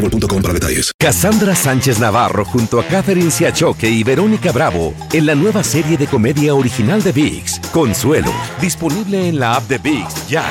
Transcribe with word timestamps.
boostmobile.com 0.00 0.42
para 0.42 0.54
detalles. 0.54 0.92
Cassandra 0.98 1.54
Sánchez 1.54 1.98
Navarro 1.98 2.44
junto 2.44 2.80
a 2.80 2.84
Catherine 2.84 3.30
Siachoque 3.30 3.88
y 3.88 4.02
Verónica 4.02 4.52
Bravo 4.52 4.94
en 5.12 5.26
la 5.26 5.34
nueva 5.34 5.62
serie 5.62 5.96
de 5.96 6.06
comedia 6.06 6.54
original 6.54 7.02
de 7.02 7.12
VIX, 7.12 7.60
Consuelo, 7.72 8.32
disponible 8.60 9.28
en 9.28 9.38
la 9.38 9.54
app 9.54 9.68
de 9.68 9.78
VIX 9.78 10.28
ya. 10.28 10.44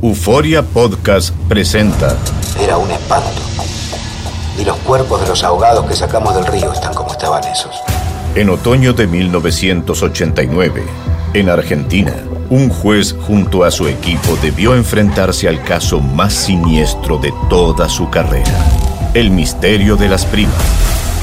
Euforia 0.00 0.62
Podcast 0.62 1.34
presenta. 1.48 2.16
Era 2.60 2.76
un 2.76 2.90
espanto. 2.90 3.42
Y 4.58 4.64
los 4.64 4.76
cuerpos 4.78 5.20
de 5.20 5.28
los 5.28 5.42
ahogados 5.44 5.86
que 5.86 5.94
sacamos 5.94 6.34
del 6.34 6.46
río 6.46 6.72
están 6.72 6.94
como 6.94 7.12
estaban 7.12 7.44
esos. 7.44 7.76
En 8.34 8.50
otoño 8.50 8.92
de 8.92 9.06
1989, 9.06 10.84
en 11.34 11.48
Argentina, 11.48 12.14
un 12.50 12.68
juez 12.68 13.14
junto 13.26 13.64
a 13.64 13.70
su 13.70 13.88
equipo 13.88 14.36
debió 14.42 14.74
enfrentarse 14.74 15.48
al 15.48 15.62
caso 15.62 16.00
más 16.00 16.32
siniestro 16.32 17.18
de 17.18 17.32
toda 17.50 17.88
su 17.88 18.08
carrera, 18.10 18.52
el 19.14 19.30
misterio 19.30 19.96
de 19.96 20.08
las 20.08 20.26
primas. 20.26 20.54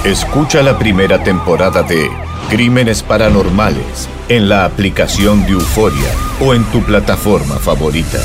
Escucha 0.04 0.62
la 0.64 0.78
primera 0.78 1.24
temporada 1.24 1.84
de 1.84 2.10
Crímenes 2.50 3.04
Paranormales 3.04 4.10
en 4.28 4.50
la 4.50 4.66
aplicación 4.66 5.46
de 5.46 5.54
Euforia 5.54 6.10
o 6.42 6.54
en 6.54 6.64
tu 6.66 6.82
plataforma 6.84 7.56
favorita. 7.56 8.20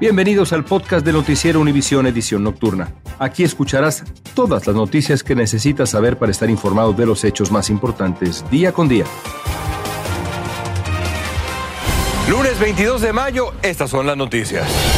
Bienvenidos 0.00 0.52
al 0.52 0.64
podcast 0.64 1.04
de 1.04 1.12
Noticiero 1.12 1.60
Univisión 1.60 2.06
Edición 2.06 2.44
Nocturna. 2.44 2.92
Aquí 3.18 3.42
escucharás 3.42 4.04
todas 4.34 4.64
las 4.68 4.76
noticias 4.76 5.24
que 5.24 5.34
necesitas 5.34 5.90
saber 5.90 6.18
para 6.18 6.30
estar 6.30 6.48
informado 6.48 6.92
de 6.92 7.04
los 7.04 7.24
hechos 7.24 7.50
más 7.50 7.68
importantes 7.68 8.44
día 8.48 8.70
con 8.72 8.88
día. 8.88 9.04
Lunes 12.30 12.60
22 12.60 13.00
de 13.00 13.12
mayo, 13.12 13.54
estas 13.62 13.90
son 13.90 14.06
las 14.06 14.16
noticias. 14.16 14.97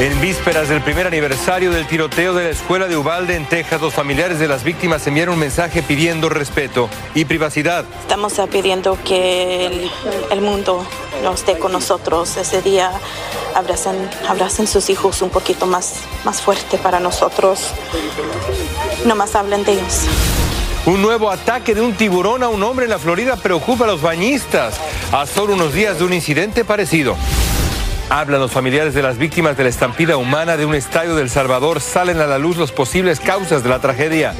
En 0.00 0.18
vísperas 0.18 0.70
del 0.70 0.80
primer 0.80 1.06
aniversario 1.06 1.70
del 1.70 1.86
tiroteo 1.86 2.32
de 2.32 2.44
la 2.44 2.48
escuela 2.48 2.88
de 2.88 2.96
Uvalde 2.96 3.36
en 3.36 3.44
Texas, 3.44 3.82
los 3.82 3.92
familiares 3.92 4.38
de 4.38 4.48
las 4.48 4.64
víctimas 4.64 5.06
enviaron 5.06 5.34
un 5.34 5.40
mensaje 5.40 5.82
pidiendo 5.82 6.30
respeto 6.30 6.88
y 7.14 7.26
privacidad. 7.26 7.84
Estamos 8.00 8.32
pidiendo 8.50 8.96
que 9.04 9.66
el, 9.66 9.90
el 10.30 10.40
mundo 10.40 10.86
no 11.22 11.34
esté 11.34 11.58
con 11.58 11.72
nosotros 11.72 12.38
ese 12.38 12.62
día. 12.62 12.92
Abracen, 13.54 14.08
abracen 14.26 14.66
sus 14.66 14.88
hijos 14.88 15.20
un 15.20 15.28
poquito 15.28 15.66
más, 15.66 15.96
más 16.24 16.40
fuerte 16.40 16.78
para 16.78 16.98
nosotros. 16.98 17.66
No 19.04 19.14
más 19.14 19.34
hablen 19.34 19.64
de 19.64 19.72
ellos. 19.72 20.06
Un 20.86 21.02
nuevo 21.02 21.30
ataque 21.30 21.74
de 21.74 21.82
un 21.82 21.92
tiburón 21.92 22.42
a 22.42 22.48
un 22.48 22.62
hombre 22.62 22.86
en 22.86 22.90
la 22.90 22.98
Florida 22.98 23.36
preocupa 23.36 23.84
a 23.84 23.88
los 23.88 24.00
bañistas. 24.00 24.80
A 25.12 25.26
solo 25.26 25.52
unos 25.52 25.74
días 25.74 25.98
de 25.98 26.04
un 26.04 26.14
incidente 26.14 26.64
parecido. 26.64 27.16
Hablan 28.10 28.40
los 28.40 28.50
familiares 28.50 28.92
de 28.92 29.02
las 29.02 29.18
víctimas 29.18 29.56
de 29.56 29.62
la 29.62 29.68
estampida 29.68 30.16
humana 30.16 30.56
de 30.56 30.66
un 30.66 30.74
estadio 30.74 31.14
del 31.14 31.30
Salvador. 31.30 31.80
Salen 31.80 32.20
a 32.20 32.26
la 32.26 32.38
luz 32.38 32.56
las 32.56 32.72
posibles 32.72 33.20
causas 33.20 33.62
de 33.62 33.68
la 33.68 33.78
tragedia. 33.78 34.34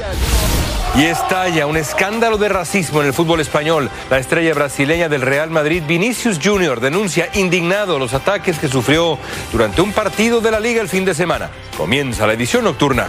Y 0.93 1.05
estalla 1.05 1.65
un 1.67 1.77
escándalo 1.77 2.37
de 2.37 2.49
racismo 2.49 2.99
en 2.99 3.07
el 3.07 3.13
fútbol 3.13 3.39
español. 3.39 3.89
La 4.09 4.17
estrella 4.17 4.53
brasileña 4.53 5.07
del 5.07 5.21
Real 5.21 5.49
Madrid, 5.49 5.83
Vinicius 5.87 6.37
Jr., 6.43 6.81
denuncia 6.81 7.29
indignado 7.33 7.97
los 7.97 8.13
ataques 8.13 8.59
que 8.59 8.67
sufrió 8.67 9.17
durante 9.53 9.81
un 9.81 9.93
partido 9.93 10.41
de 10.41 10.51
la 10.51 10.59
liga 10.59 10.81
el 10.81 10.89
fin 10.89 11.05
de 11.05 11.13
semana. 11.13 11.49
Comienza 11.77 12.27
la 12.27 12.33
edición 12.33 12.65
nocturna. 12.65 13.07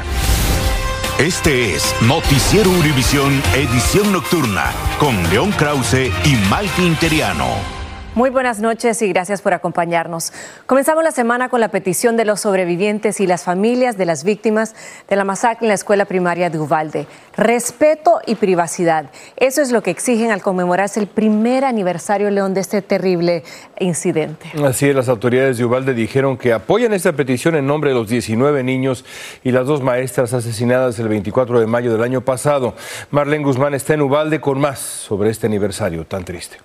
Este 1.19 1.75
es 1.75 1.93
Noticiero 2.03 2.71
Univisión 2.71 3.43
Edición 3.55 4.12
Nocturna 4.12 4.71
con 4.99 5.28
León 5.28 5.51
Krause 5.51 6.12
y 6.25 6.37
Malti 6.49 6.83
Interiano. 6.87 7.81
Muy 8.15 8.28
buenas 8.28 8.61
noches 8.61 9.00
y 9.00 9.09
gracias 9.09 9.41
por 9.41 9.55
acompañarnos. 9.55 10.34
Comenzamos 10.67 11.03
la 11.03 11.12
semana 11.12 11.49
con 11.49 11.61
la 11.61 11.69
petición 11.69 12.15
de 12.19 12.27
los 12.27 12.41
sobrevivientes 12.41 13.21
y 13.21 13.27
las 13.27 13.43
familias 13.43 13.97
de 13.97 14.05
las 14.05 14.23
víctimas 14.23 14.75
de 15.09 15.17
la 15.17 15.25
masacre 15.25 15.65
en 15.65 15.69
la 15.69 15.75
escuela 15.75 16.05
primaria 16.05 16.51
de 16.51 16.59
Uvalde. 16.59 17.06
Respeto 17.39 18.21
y 18.27 18.34
privacidad. 18.34 19.06
Eso 19.39 19.62
es 19.62 19.72
lo 19.72 19.83
que 19.83 19.91
exigen 19.91 20.31
al 20.31 20.43
conmemorarse 20.43 21.01
el 21.01 21.06
primer 21.06 21.65
aniversario, 21.65 22.31
León, 22.31 22.53
de 22.53 22.61
este 22.61 22.83
terrible 22.83 23.45
incidente. 23.81 24.53
Así 24.62 24.91
es, 24.91 24.95
las 24.95 25.09
autoridades 25.09 25.56
de 25.56 25.65
Uvalde 25.65 25.95
dijeron 25.95 26.37
que 26.37 26.53
apoyan 26.53 26.93
esta 26.93 27.15
petición 27.15 27.56
en 27.56 27.67
nombre 27.67 27.93
de 27.93 27.97
los 27.97 28.11
19 28.11 28.62
niños 28.62 29.06
y 29.43 29.53
las 29.53 29.67
dos 29.67 29.81
maestras 29.81 30.34
asesinadas 30.34 30.99
el 30.99 31.09
24 31.09 31.61
de 31.61 31.67
mayo 31.67 31.91
del 31.91 32.03
año 32.03 32.21
pasado. 32.21 32.75
Marlene 33.11 33.43
Guzmán 33.43 33.72
está 33.72 33.95
en 33.95 34.03
Uvalde 34.03 34.39
con 34.39 34.61
más 34.61 34.81
sobre 34.81 35.31
este 35.31 35.47
aniversario 35.47 36.05
tan 36.05 36.27
triste. 36.27 36.59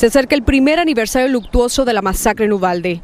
Se 0.00 0.06
acerca 0.06 0.34
el 0.34 0.42
primer 0.42 0.78
aniversario 0.78 1.28
luctuoso 1.28 1.84
de 1.84 1.92
la 1.92 2.00
masacre 2.00 2.46
en 2.46 2.54
Uvalde. 2.54 3.02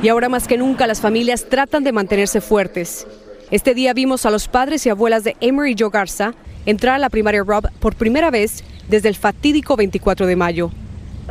Y 0.00 0.06
ahora 0.06 0.28
más 0.28 0.46
que 0.46 0.56
nunca 0.56 0.86
las 0.86 1.00
familias 1.00 1.46
tratan 1.48 1.82
de 1.82 1.90
mantenerse 1.90 2.40
fuertes. 2.40 3.04
Este 3.50 3.74
día 3.74 3.94
vimos 3.94 4.24
a 4.24 4.30
los 4.30 4.46
padres 4.46 4.86
y 4.86 4.90
abuelas 4.90 5.24
de 5.24 5.36
Emery 5.40 5.74
Joe 5.76 5.90
Garza 5.90 6.34
entrar 6.66 6.94
a 6.94 6.98
la 6.98 7.10
primaria 7.10 7.42
Rob 7.42 7.68
por 7.80 7.96
primera 7.96 8.30
vez 8.30 8.62
desde 8.88 9.08
el 9.08 9.16
fatídico 9.16 9.74
24 9.74 10.28
de 10.28 10.36
mayo. 10.36 10.70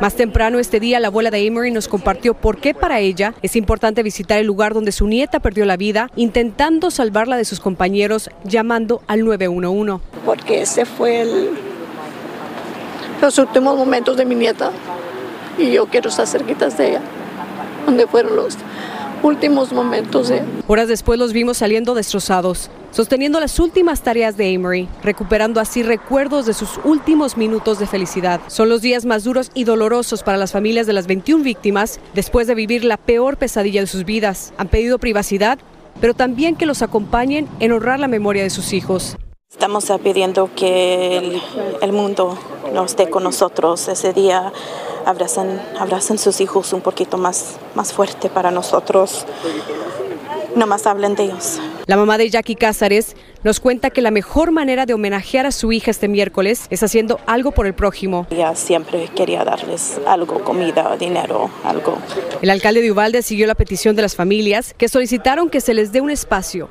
Más 0.02 0.16
temprano 0.16 0.58
este 0.58 0.80
día, 0.80 1.00
la 1.00 1.08
abuela 1.08 1.30
de 1.30 1.46
Emery 1.46 1.70
nos 1.70 1.88
compartió 1.88 2.34
por 2.34 2.60
qué 2.60 2.74
para 2.74 3.00
ella 3.00 3.32
es 3.40 3.56
importante 3.56 4.02
visitar 4.02 4.38
el 4.38 4.46
lugar 4.46 4.74
donde 4.74 4.92
su 4.92 5.06
nieta 5.06 5.40
perdió 5.40 5.64
la 5.64 5.78
vida, 5.78 6.10
intentando 6.14 6.90
salvarla 6.90 7.38
de 7.38 7.46
sus 7.46 7.58
compañeros, 7.58 8.28
llamando 8.44 9.00
al 9.06 9.24
911. 9.24 10.04
Porque 10.26 10.60
ese 10.60 10.84
fue 10.84 11.22
el, 11.22 11.50
los 13.20 13.38
últimos 13.38 13.76
momentos 13.76 14.16
de 14.16 14.24
mi 14.24 14.34
nieta 14.34 14.70
y 15.58 15.72
yo 15.72 15.86
quiero 15.86 16.08
estar 16.08 16.26
cerquitas 16.26 16.78
de 16.78 16.90
ella, 16.90 17.00
donde 17.86 18.06
fueron 18.06 18.36
los 18.36 18.56
últimos 19.22 19.72
momentos 19.72 20.28
de 20.28 20.42
Horas 20.68 20.88
después 20.88 21.18
los 21.18 21.32
vimos 21.32 21.58
saliendo 21.58 21.94
destrozados, 21.94 22.70
sosteniendo 22.92 23.40
las 23.40 23.58
últimas 23.58 24.02
tareas 24.02 24.36
de 24.36 24.54
Amory, 24.54 24.88
recuperando 25.02 25.60
así 25.60 25.82
recuerdos 25.82 26.46
de 26.46 26.54
sus 26.54 26.78
últimos 26.84 27.36
minutos 27.36 27.78
de 27.78 27.86
felicidad. 27.86 28.40
Son 28.46 28.68
los 28.68 28.82
días 28.82 29.04
más 29.04 29.24
duros 29.24 29.50
y 29.54 29.64
dolorosos 29.64 30.22
para 30.22 30.38
las 30.38 30.52
familias 30.52 30.86
de 30.86 30.92
las 30.92 31.06
21 31.06 31.42
víctimas 31.42 31.98
después 32.14 32.46
de 32.46 32.54
vivir 32.54 32.84
la 32.84 32.96
peor 32.96 33.36
pesadilla 33.36 33.80
de 33.80 33.86
sus 33.86 34.04
vidas. 34.04 34.52
Han 34.56 34.68
pedido 34.68 34.98
privacidad, 34.98 35.58
pero 36.00 36.14
también 36.14 36.54
que 36.54 36.66
los 36.66 36.82
acompañen 36.82 37.48
en 37.58 37.72
honrar 37.72 37.98
la 37.98 38.08
memoria 38.08 38.44
de 38.44 38.50
sus 38.50 38.72
hijos. 38.72 39.16
Estamos 39.50 39.90
pidiendo 40.04 40.50
que 40.54 41.40
el, 41.80 41.92
mundo 41.92 42.38
no 42.74 42.84
esté 42.84 43.08
con 43.08 43.22
nosotros 43.24 43.88
ese 43.88 44.12
día. 44.12 44.52
Abracen, 45.06 45.58
abracen 45.78 46.18
sus 46.18 46.42
hijos 46.42 46.74
un 46.74 46.82
poquito 46.82 47.16
más, 47.16 47.56
más 47.74 47.94
fuerte 47.94 48.28
para 48.28 48.50
nosotros. 48.50 49.24
No 50.54 50.66
más 50.66 50.86
hablen 50.86 51.14
de 51.14 51.24
ellos. 51.24 51.58
La 51.86 51.96
mamá 51.96 52.18
de 52.18 52.28
Jackie 52.28 52.56
Cázares 52.56 53.16
nos 53.48 53.60
cuenta 53.60 53.88
que 53.88 54.02
la 54.02 54.10
mejor 54.10 54.50
manera 54.50 54.84
de 54.84 54.92
homenajear 54.92 55.46
a 55.46 55.52
su 55.52 55.72
hija 55.72 55.90
este 55.90 56.06
miércoles 56.06 56.66
es 56.68 56.82
haciendo 56.82 57.18
algo 57.24 57.50
por 57.50 57.66
el 57.66 57.72
prójimo. 57.72 58.26
Ella 58.28 58.54
siempre 58.54 59.08
quería 59.16 59.42
darles 59.42 59.98
algo, 60.06 60.44
comida, 60.44 60.94
dinero, 60.98 61.48
algo. 61.64 61.96
El 62.42 62.50
alcalde 62.50 62.82
de 62.82 62.92
Uvalde 62.92 63.22
siguió 63.22 63.46
la 63.46 63.54
petición 63.54 63.96
de 63.96 64.02
las 64.02 64.14
familias 64.14 64.74
que 64.76 64.90
solicitaron 64.90 65.48
que 65.48 65.62
se 65.62 65.72
les 65.72 65.92
dé 65.92 66.02
un 66.02 66.10
espacio. 66.10 66.68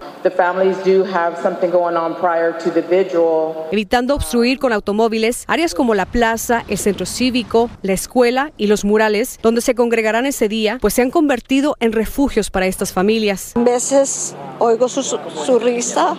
Evitando 3.72 4.14
obstruir 4.14 4.60
con 4.60 4.72
automóviles 4.72 5.46
áreas 5.48 5.74
como 5.74 5.96
la 5.96 6.06
plaza, 6.06 6.64
el 6.68 6.78
centro 6.78 7.08
cívico, 7.08 7.72
la 7.82 7.94
escuela 7.94 8.52
y 8.56 8.68
los 8.68 8.86
murales 8.86 9.40
donde 9.42 9.62
se 9.62 9.74
congregarán 9.74 10.28
ese 10.28 10.48
día, 10.48 10.78
pues 10.80 10.94
se 10.94 11.02
han 11.02 11.10
convertido 11.10 11.76
en 11.80 11.92
refugios 11.92 12.52
para 12.52 12.68
estas 12.68 12.94
familias. 12.94 13.54
A 13.56 13.64
veces 13.64 14.36
oigo 14.60 14.88
su, 14.88 15.02
su 15.02 15.58
risa 15.58 16.16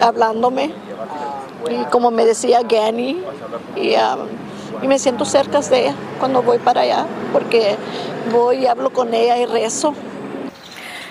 hablándome 0.00 0.72
y 1.70 1.84
como 1.86 2.10
me 2.10 2.24
decía 2.24 2.60
Gani 2.62 3.22
y, 3.76 3.94
um, 3.94 4.82
y 4.82 4.88
me 4.88 4.98
siento 4.98 5.24
cerca 5.24 5.60
de 5.60 5.80
ella 5.80 5.94
cuando 6.18 6.42
voy 6.42 6.58
para 6.58 6.82
allá 6.82 7.06
porque 7.32 7.76
voy 8.32 8.58
y 8.58 8.66
hablo 8.66 8.92
con 8.92 9.14
ella 9.14 9.38
y 9.38 9.46
rezo. 9.46 9.94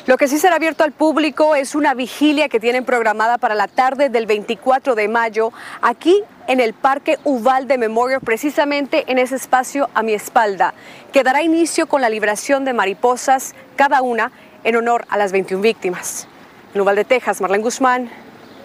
Lo 0.08 0.18
que 0.18 0.28
sí 0.28 0.40
será 0.40 0.56
abierto 0.56 0.84
al 0.84 0.92
público 0.92 1.54
es 1.54 1.76
una 1.76 1.94
vigilia 1.94 2.50
que 2.50 2.60
tienen 2.60 2.86
programada 2.86 3.38
para 3.38 3.54
la 3.54 3.68
tarde 3.68 4.10
del 4.10 4.26
24 4.26 4.96
de 4.96 5.08
mayo 5.08 5.54
aquí 5.82 6.24
en 6.48 6.60
el 6.60 6.74
Parque 6.74 7.20
Uvalde 7.24 7.78
Memorial, 7.78 8.20
precisamente 8.20 9.06
en 9.12 9.20
ese 9.20 9.36
espacio 9.36 9.90
a 9.94 10.02
mi 10.02 10.14
espalda, 10.14 10.74
que 11.14 11.24
dará 11.24 11.44
inicio 11.44 11.86
con 11.86 12.02
la 12.02 12.10
liberación 12.10 12.66
de 12.66 12.74
mariposas, 12.74 13.54
cada 13.76 14.02
una 14.02 14.32
en 14.64 14.76
honor 14.76 15.06
a 15.08 15.18
las 15.18 15.32
21 15.32 15.62
víctimas. 15.62 16.28
En 16.74 16.82
Uvalde, 16.82 17.06
Texas, 17.06 17.40
Marlene 17.40 17.64
Guzmán, 17.64 18.10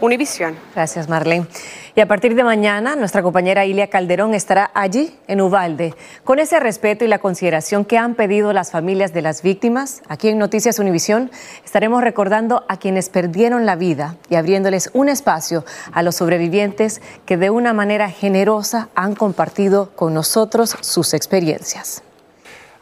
Univisión. 0.01 0.57
Gracias, 0.75 1.09
Marlene. 1.09 1.47
Y 1.95 2.01
a 2.01 2.07
partir 2.07 2.35
de 2.35 2.45
mañana, 2.45 2.95
nuestra 2.95 3.23
compañera 3.23 3.65
Ilia 3.65 3.89
Calderón 3.89 4.35
estará 4.35 4.71
allí, 4.75 5.17
en 5.29 5.41
Ubalde, 5.41 5.95
con 6.25 6.39
ese 6.39 6.61
respeto 6.61 7.07
y 7.07 7.09
la 7.09 7.21
consideración 7.21 7.87
que 7.87 7.97
han 7.97 8.15
pedido 8.15 8.53
las 8.53 8.71
familias 8.71 9.15
de 9.15 9.23
las 9.23 9.41
víctimas. 9.41 10.03
Aquí 10.07 10.29
en 10.29 10.37
Noticias 10.37 10.79
Univisión 10.79 11.31
estaremos 11.65 12.03
recordando 12.03 12.65
a 12.69 12.77
quienes 12.77 13.09
perdieron 13.09 13.65
la 13.65 13.77
vida 13.77 14.17
y 14.29 14.35
abriéndoles 14.35 14.91
un 14.93 15.09
espacio 15.09 15.65
a 15.91 16.03
los 16.03 16.17
sobrevivientes 16.17 17.01
que 17.25 17.39
de 17.39 17.49
una 17.49 17.73
manera 17.73 18.11
generosa 18.11 18.91
han 18.95 19.15
compartido 19.15 19.91
con 19.97 20.13
nosotros 20.13 20.77
sus 20.83 21.15
experiencias. 21.15 22.03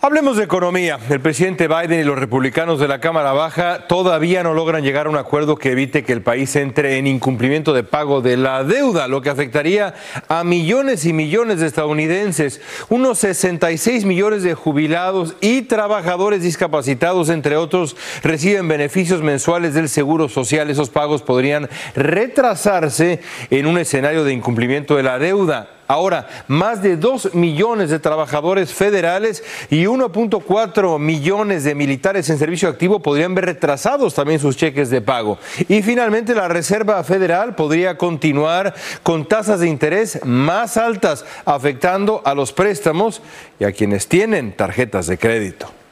Hablemos 0.06 0.36
de 0.36 0.44
economía. 0.44 0.98
El 1.08 1.20
presidente 1.20 1.66
Biden 1.66 1.98
y 1.98 2.04
los 2.04 2.18
republicanos 2.18 2.78
de 2.78 2.86
la 2.88 3.00
Cámara 3.00 3.32
Baja 3.32 3.86
todavía 3.88 4.42
no 4.42 4.52
logran 4.52 4.82
llegar 4.82 5.06
a 5.06 5.08
un 5.08 5.16
acuerdo 5.16 5.56
que 5.56 5.72
evite 5.72 6.04
que 6.04 6.12
el 6.12 6.20
país 6.20 6.56
entre 6.56 6.98
en 6.98 7.06
incumplimiento 7.06 7.72
de 7.72 7.84
pago 7.84 8.20
de 8.20 8.36
la 8.36 8.64
deuda, 8.64 9.08
lo 9.08 9.22
que 9.22 9.30
afectaría 9.30 9.94
a 10.28 10.44
millones 10.44 11.06
y 11.06 11.14
millones 11.14 11.60
de 11.60 11.68
estadounidenses, 11.68 12.60
unos 12.90 13.18
66 13.20 14.04
millones 14.04 14.42
de 14.42 14.52
jubilados 14.52 15.36
y 15.40 15.62
trabajadores 15.62 16.42
discapacitados, 16.42 17.30
entre 17.30 17.56
otros, 17.56 17.96
reciben 18.22 18.68
beneficios 18.68 19.22
mensuales 19.22 19.72
del 19.72 19.88
Seguro 19.88 20.28
Social. 20.28 20.68
Esos 20.68 20.90
pagos 20.90 21.22
podrían 21.22 21.70
retrasarse 21.96 23.20
en 23.48 23.64
un 23.64 23.78
escenario 23.78 24.22
de 24.22 24.34
incumplimiento 24.34 24.96
de 24.96 25.02
la 25.02 25.18
deuda. 25.18 25.70
Ahora, 25.86 26.28
más 26.48 26.82
de 26.82 26.96
2 26.96 27.34
millones 27.34 27.90
de 27.90 27.98
trabajadores 27.98 28.72
federales 28.72 29.44
y 29.68 29.84
1.4 29.84 30.98
millones 30.98 31.64
de 31.64 31.74
militares 31.74 32.30
en 32.30 32.38
servicio 32.38 32.68
activo 32.68 33.00
podrían 33.00 33.34
ver 33.34 33.44
retrasados 33.44 34.14
también 34.14 34.40
sus 34.40 34.56
cheques 34.56 34.88
de 34.88 35.02
pago. 35.02 35.38
Y 35.68 35.82
finalmente, 35.82 36.34
la 36.34 36.48
Reserva 36.48 37.04
Federal 37.04 37.54
podría 37.54 37.98
continuar 37.98 38.74
con 39.02 39.26
tasas 39.26 39.60
de 39.60 39.68
interés 39.68 40.20
más 40.24 40.76
altas, 40.76 41.24
afectando 41.44 42.22
a 42.24 42.34
los 42.34 42.52
préstamos 42.52 43.20
y 43.60 43.64
a 43.64 43.72
quienes 43.72 44.08
tienen 44.08 44.56
tarjetas 44.56 45.06
de 45.06 45.18
crédito. 45.18 45.83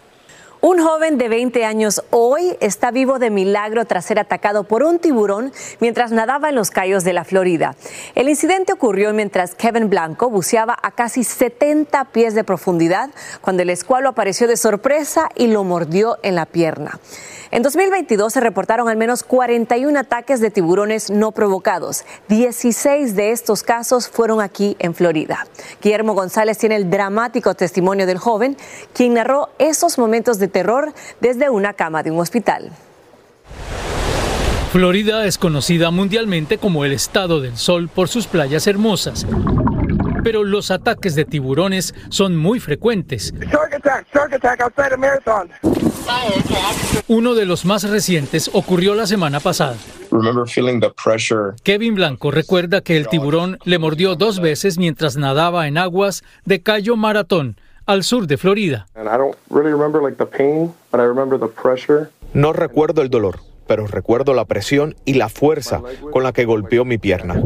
Un 0.65 0.81
joven 0.81 1.19
de 1.19 1.29
20 1.29 1.65
años 1.65 2.05
hoy 2.11 2.57
está 2.61 2.93
vivo 2.93 3.19
de 3.19 3.31
milagro 3.31 3.85
tras 3.85 4.05
ser 4.05 4.21
atacado 4.21 4.63
por 4.63 4.85
un 4.85 5.01
tiburón 5.01 5.53
mientras 5.81 6.13
nadaba 6.13 6.51
en 6.51 6.55
los 6.55 6.71
cayos 6.71 7.03
de 7.03 7.13
la 7.13 7.25
Florida. 7.25 7.75
El 8.15 8.29
incidente 8.29 8.73
ocurrió 8.73 9.13
mientras 9.13 9.57
Kevin 9.57 9.91
Blanco 9.91 10.31
buceaba 10.31 10.79
a 10.81 10.93
casi 10.93 11.25
70 11.25 12.05
pies 12.13 12.37
de 12.37 12.45
profundidad 12.45 13.11
cuando 13.41 13.63
el 13.63 13.71
escualo 13.71 14.11
apareció 14.11 14.47
de 14.47 14.57
sorpresa 14.57 15.29
y 15.35 15.49
lo 15.49 15.65
mordió 15.65 16.19
en 16.23 16.37
la 16.37 16.47
pierna. 16.47 17.01
En 17.53 17.63
2022 17.63 18.33
se 18.33 18.41
reportaron 18.41 18.89
al 18.89 18.97
menos 18.97 19.23
41 19.23 19.99
ataques 19.99 20.41
de 20.41 20.51
tiburones 20.51 21.11
no 21.11 21.33
provocados. 21.33 22.07
16 22.29 23.15
de 23.15 23.31
estos 23.31 23.63
casos 23.63 24.09
fueron 24.09 24.41
aquí 24.41 24.75
en 24.79 24.95
Florida. 24.95 25.47
Guillermo 25.83 26.15
González 26.15 26.57
tiene 26.57 26.77
el 26.77 26.89
dramático 26.89 27.55
testimonio 27.55 28.07
del 28.07 28.17
joven, 28.17 28.57
quien 28.95 29.13
narró 29.13 29.51
esos 29.59 29.99
momentos 29.99 30.39
de 30.39 30.49
terror 30.49 30.95
desde 31.21 31.51
una 31.51 31.75
cama 31.75 32.03
de 32.03 32.11
un 32.11 32.21
hospital. 32.21 32.71
Florida 34.73 35.27
es 35.27 35.37
conocida 35.37 35.91
mundialmente 35.91 36.57
como 36.57 36.87
el 36.87 36.93
estado 36.93 37.43
del 37.43 37.59
sol 37.59 37.91
por 37.95 38.09
sus 38.09 38.27
playas 38.27 38.67
hermosas. 38.67 39.27
Pero 40.25 40.43
los 40.43 40.71
ataques 40.71 41.15
de 41.15 41.27
tiburones 41.27 41.95
son 42.09 42.35
muy 42.35 42.61
frecuentes. 42.61 43.35
Uno 47.09 47.35
de 47.35 47.47
los 47.47 47.65
más 47.65 47.89
recientes 47.89 48.51
ocurrió 48.53 48.95
la 48.95 49.07
semana 49.07 49.41
pasada. 49.41 49.77
Kevin 51.63 51.95
Blanco 51.95 52.31
recuerda 52.31 52.81
que 52.81 52.97
el 52.97 53.09
tiburón 53.09 53.59
le 53.65 53.79
mordió 53.79 54.15
dos 54.15 54.41
veces 54.41 54.79
mientras 54.79 55.17
nadaba 55.17 55.67
en 55.69 55.79
aguas 55.79 56.23
de 56.45 56.63
Cayo 56.63 56.97
Maratón, 56.97 57.57
al 57.87 58.05
sur 58.05 58.27
de 58.27 58.37
Florida. 58.37 58.87
No 62.35 62.53
recuerdo 62.53 63.03
el 63.03 63.11
dolor, 63.11 63.41
pero 63.67 63.87
recuerdo 63.87 64.35
la 64.35 64.45
presión 64.45 64.97
y 65.05 65.15
la 65.15 65.29
fuerza 65.29 65.83
con 66.13 66.23
la 66.23 66.33
que 66.33 66.45
golpeó 66.45 66.85
mi 66.85 66.99
pierna. 66.99 67.43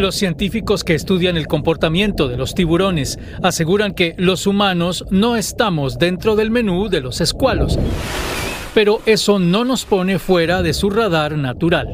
Los 0.00 0.14
científicos 0.14 0.82
que 0.82 0.94
estudian 0.94 1.36
el 1.36 1.46
comportamiento 1.46 2.26
de 2.26 2.38
los 2.38 2.54
tiburones 2.54 3.18
aseguran 3.42 3.92
que 3.92 4.14
los 4.16 4.46
humanos 4.46 5.04
no 5.10 5.36
estamos 5.36 5.98
dentro 5.98 6.36
del 6.36 6.50
menú 6.50 6.88
de 6.88 7.02
los 7.02 7.20
escualos, 7.20 7.78
pero 8.74 9.00
eso 9.04 9.38
no 9.38 9.62
nos 9.62 9.84
pone 9.84 10.18
fuera 10.18 10.62
de 10.62 10.72
su 10.72 10.88
radar 10.88 11.32
natural. 11.32 11.88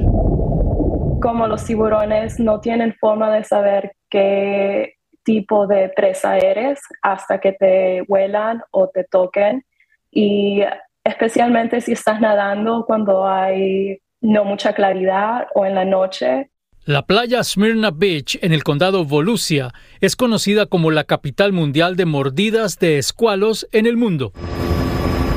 Como 1.20 1.48
los 1.48 1.64
tiburones 1.64 2.38
no 2.38 2.60
tienen 2.60 2.94
forma 2.94 3.34
de 3.34 3.42
saber 3.42 3.96
qué 4.08 4.94
tipo 5.24 5.66
de 5.66 5.88
presa 5.88 6.38
eres 6.38 6.78
hasta 7.02 7.40
que 7.40 7.54
te 7.54 8.02
huelan 8.06 8.62
o 8.70 8.86
te 8.86 9.02
toquen 9.02 9.64
y 10.12 10.62
especialmente 11.02 11.80
si 11.80 11.90
estás 11.90 12.20
nadando 12.20 12.84
cuando 12.86 13.26
hay 13.26 13.98
no 14.20 14.44
mucha 14.44 14.74
claridad 14.74 15.48
o 15.56 15.66
en 15.66 15.74
la 15.74 15.84
noche. 15.84 16.52
La 16.86 17.04
playa 17.04 17.42
Smyrna 17.42 17.90
Beach 17.90 18.38
en 18.42 18.52
el 18.52 18.62
condado 18.62 19.04
Volusia 19.04 19.74
es 20.00 20.14
conocida 20.14 20.66
como 20.66 20.92
la 20.92 21.02
capital 21.02 21.52
mundial 21.52 21.96
de 21.96 22.04
mordidas 22.04 22.78
de 22.78 22.98
escualos 22.98 23.66
en 23.72 23.86
el 23.86 23.96
mundo. 23.96 24.32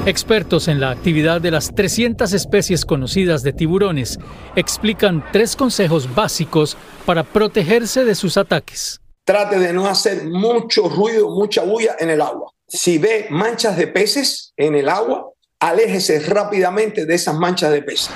Expertos 0.06 0.68
en 0.68 0.80
la 0.80 0.92
actividad 0.92 1.42
de 1.42 1.50
las 1.50 1.74
300 1.74 2.34
especies 2.34 2.86
conocidas 2.86 3.42
de 3.42 3.54
tiburones 3.54 4.20
explican 4.56 5.26
tres 5.32 5.56
consejos 5.56 6.14
básicos 6.14 6.78
para 7.08 7.24
protegerse 7.24 8.06
de 8.06 8.14
sus 8.14 8.38
ataques. 8.38 9.02
Trate 9.24 9.58
de 9.58 9.74
no 9.74 9.88
hacer 9.88 10.26
mucho 10.26 10.88
ruido, 10.88 11.32
mucha 11.32 11.64
bulla 11.64 11.96
en 11.98 12.12
el 12.12 12.22
agua. 12.22 12.52
Si 12.68 13.00
ve 13.00 13.26
manchas 13.32 13.76
de 13.76 13.88
peces 13.88 14.54
en 14.56 14.76
el 14.76 14.88
agua, 14.88 15.32
aléjese 15.60 16.20
rápidamente 16.20 17.08
de 17.08 17.16
esas 17.16 17.34
manchas 17.34 17.72
de 17.72 17.82
peces. 17.82 18.12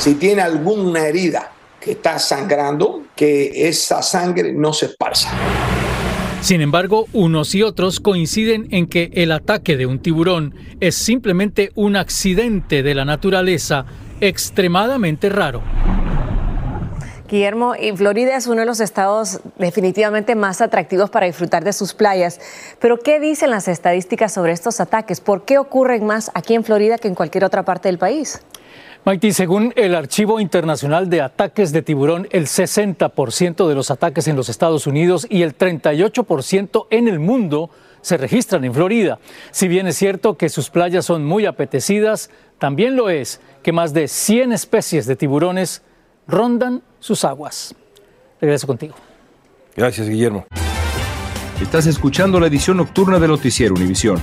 Si 0.00 0.16
tiene 0.16 0.42
alguna 0.42 1.06
herida 1.06 1.52
que 1.82 1.92
está 1.92 2.18
sangrando, 2.18 3.02
que 3.16 3.68
esa 3.68 4.02
sangre 4.02 4.52
no 4.52 4.72
se 4.72 4.86
esparza. 4.86 5.30
Sin 6.40 6.60
embargo, 6.60 7.06
unos 7.12 7.54
y 7.54 7.62
otros 7.62 8.00
coinciden 8.00 8.68
en 8.70 8.86
que 8.86 9.10
el 9.14 9.30
ataque 9.32 9.76
de 9.76 9.86
un 9.86 10.00
tiburón 10.00 10.54
es 10.80 10.94
simplemente 10.94 11.70
un 11.74 11.96
accidente 11.96 12.82
de 12.82 12.94
la 12.94 13.04
naturaleza 13.04 13.84
extremadamente 14.20 15.28
raro. 15.28 15.62
Guillermo, 17.28 17.74
y 17.74 17.96
Florida 17.96 18.36
es 18.36 18.46
uno 18.46 18.60
de 18.60 18.66
los 18.66 18.80
estados 18.80 19.40
definitivamente 19.56 20.34
más 20.34 20.60
atractivos 20.60 21.08
para 21.08 21.26
disfrutar 21.26 21.64
de 21.64 21.72
sus 21.72 21.94
playas. 21.94 22.38
Pero, 22.78 22.98
¿qué 22.98 23.20
dicen 23.20 23.50
las 23.50 23.68
estadísticas 23.68 24.32
sobre 24.34 24.52
estos 24.52 24.80
ataques? 24.80 25.20
¿Por 25.20 25.44
qué 25.44 25.58
ocurren 25.58 26.04
más 26.04 26.30
aquí 26.34 26.54
en 26.54 26.62
Florida 26.62 26.98
que 26.98 27.08
en 27.08 27.14
cualquier 27.14 27.44
otra 27.44 27.64
parte 27.64 27.88
del 27.88 27.96
país? 27.96 28.42
Maiti, 29.04 29.32
según 29.32 29.72
el 29.74 29.96
Archivo 29.96 30.38
Internacional 30.38 31.10
de 31.10 31.22
Ataques 31.22 31.72
de 31.72 31.82
Tiburón, 31.82 32.28
el 32.30 32.46
60% 32.46 33.66
de 33.66 33.74
los 33.74 33.90
ataques 33.90 34.28
en 34.28 34.36
los 34.36 34.48
Estados 34.48 34.86
Unidos 34.86 35.26
y 35.28 35.42
el 35.42 35.58
38% 35.58 36.86
en 36.88 37.08
el 37.08 37.18
mundo 37.18 37.68
se 38.00 38.16
registran 38.16 38.64
en 38.64 38.72
Florida. 38.72 39.18
Si 39.50 39.66
bien 39.66 39.88
es 39.88 39.96
cierto 39.96 40.36
que 40.36 40.48
sus 40.48 40.70
playas 40.70 41.04
son 41.04 41.24
muy 41.24 41.46
apetecidas, 41.46 42.30
también 42.58 42.94
lo 42.94 43.10
es 43.10 43.40
que 43.64 43.72
más 43.72 43.92
de 43.92 44.06
100 44.06 44.52
especies 44.52 45.06
de 45.06 45.16
tiburones 45.16 45.82
rondan 46.28 46.82
sus 47.00 47.24
aguas. 47.24 47.74
Regreso 48.40 48.68
contigo. 48.68 48.94
Gracias, 49.74 50.08
Guillermo. 50.08 50.46
Estás 51.60 51.86
escuchando 51.86 52.38
la 52.38 52.46
edición 52.46 52.76
nocturna 52.76 53.18
de 53.18 53.26
Noticiero 53.26 53.74
Univisión. 53.74 54.22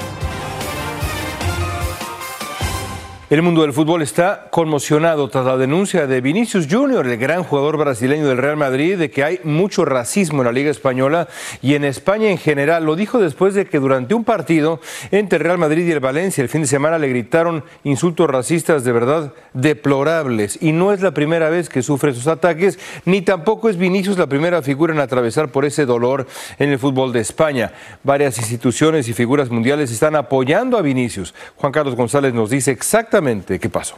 El 3.31 3.43
mundo 3.43 3.61
del 3.61 3.71
fútbol 3.71 4.01
está 4.01 4.49
conmocionado 4.51 5.29
tras 5.29 5.45
la 5.45 5.55
denuncia 5.55 6.05
de 6.05 6.19
Vinicius 6.19 6.67
Junior, 6.69 7.07
el 7.07 7.15
gran 7.15 7.43
jugador 7.43 7.77
brasileño 7.77 8.27
del 8.27 8.37
Real 8.37 8.57
Madrid, 8.57 8.97
de 8.97 9.09
que 9.09 9.23
hay 9.23 9.39
mucho 9.45 9.85
racismo 9.85 10.41
en 10.41 10.47
la 10.47 10.51
Liga 10.51 10.69
Española 10.69 11.29
y 11.61 11.75
en 11.75 11.85
España 11.85 12.29
en 12.29 12.37
general. 12.37 12.83
Lo 12.83 12.97
dijo 12.97 13.19
después 13.19 13.53
de 13.53 13.67
que 13.67 13.79
durante 13.79 14.13
un 14.15 14.25
partido 14.25 14.81
entre 15.11 15.39
Real 15.39 15.57
Madrid 15.57 15.87
y 15.87 15.91
el 15.91 16.01
Valencia 16.01 16.41
el 16.41 16.49
fin 16.49 16.63
de 16.63 16.67
semana 16.67 16.97
le 16.97 17.07
gritaron 17.07 17.63
insultos 17.85 18.29
racistas 18.29 18.83
de 18.83 18.91
verdad 18.91 19.31
deplorables. 19.53 20.61
Y 20.61 20.73
no 20.73 20.91
es 20.91 20.99
la 20.99 21.13
primera 21.13 21.49
vez 21.49 21.69
que 21.69 21.83
sufre 21.83 22.11
esos 22.11 22.27
ataques, 22.27 22.79
ni 23.05 23.21
tampoco 23.21 23.69
es 23.69 23.77
Vinicius 23.77 24.17
la 24.17 24.27
primera 24.27 24.61
figura 24.61 24.93
en 24.93 24.99
atravesar 24.99 25.53
por 25.53 25.63
ese 25.63 25.85
dolor 25.85 26.27
en 26.59 26.69
el 26.69 26.79
fútbol 26.79 27.13
de 27.13 27.21
España. 27.21 27.71
Varias 28.03 28.39
instituciones 28.39 29.07
y 29.07 29.13
figuras 29.13 29.49
mundiales 29.49 29.89
están 29.89 30.17
apoyando 30.17 30.77
a 30.77 30.81
Vinicius. 30.81 31.33
Juan 31.55 31.71
Carlos 31.71 31.95
González 31.95 32.33
nos 32.33 32.49
dice 32.49 32.71
exactamente 32.71 33.20
qué 33.59 33.69
pasó. 33.69 33.97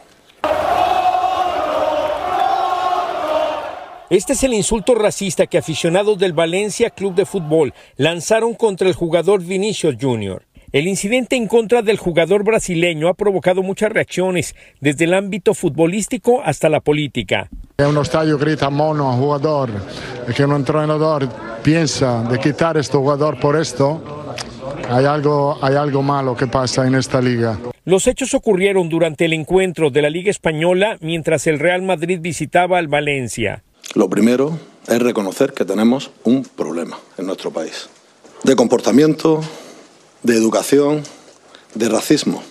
Este 4.10 4.34
es 4.34 4.42
el 4.44 4.52
insulto 4.52 4.94
racista 4.94 5.46
que 5.46 5.56
aficionados 5.56 6.18
del 6.18 6.34
Valencia 6.34 6.90
Club 6.90 7.14
de 7.14 7.24
Fútbol 7.24 7.72
lanzaron 7.96 8.54
contra 8.54 8.86
el 8.86 8.94
jugador 8.94 9.42
Vinicius 9.42 9.96
Jr. 9.98 10.42
El 10.72 10.88
incidente 10.88 11.36
en 11.36 11.46
contra 11.46 11.82
del 11.82 11.98
jugador 11.98 12.44
brasileño 12.44 13.08
ha 13.08 13.14
provocado 13.14 13.62
muchas 13.62 13.92
reacciones, 13.92 14.54
desde 14.80 15.04
el 15.04 15.14
ámbito 15.14 15.54
futbolístico 15.54 16.42
hasta 16.44 16.68
la 16.68 16.80
política. 16.80 17.48
En 17.78 17.86
un 17.86 17.98
estadio 17.98 18.36
grita 18.38 18.70
mono 18.70 19.10
a 19.10 19.14
jugador, 19.14 19.70
que 20.36 20.44
un 20.44 20.52
entrenador 20.52 21.28
piensa 21.62 22.22
de 22.24 22.38
quitar 22.38 22.76
a 22.76 22.80
este 22.80 22.98
jugador 22.98 23.40
por 23.40 23.56
esto, 23.56 24.23
hay 24.88 25.04
algo, 25.04 25.58
hay 25.62 25.74
algo 25.74 26.02
malo 26.02 26.36
que 26.36 26.46
pasa 26.46 26.86
en 26.86 26.94
esta 26.94 27.20
liga. 27.20 27.58
Los 27.84 28.06
hechos 28.06 28.34
ocurrieron 28.34 28.88
durante 28.88 29.26
el 29.26 29.32
encuentro 29.32 29.90
de 29.90 30.02
la 30.02 30.10
Liga 30.10 30.30
Española 30.30 30.96
mientras 31.00 31.46
el 31.46 31.58
Real 31.58 31.82
Madrid 31.82 32.18
visitaba 32.20 32.78
al 32.78 32.88
Valencia. 32.88 33.62
Lo 33.94 34.08
primero 34.08 34.58
es 34.86 35.00
reconocer 35.00 35.52
que 35.52 35.64
tenemos 35.64 36.10
un 36.24 36.44
problema 36.44 36.98
en 37.18 37.26
nuestro 37.26 37.50
país. 37.50 37.88
De 38.42 38.56
comportamiento, 38.56 39.40
de 40.22 40.34
educación, 40.34 41.02
de 41.74 41.88
racismo. 41.88 42.42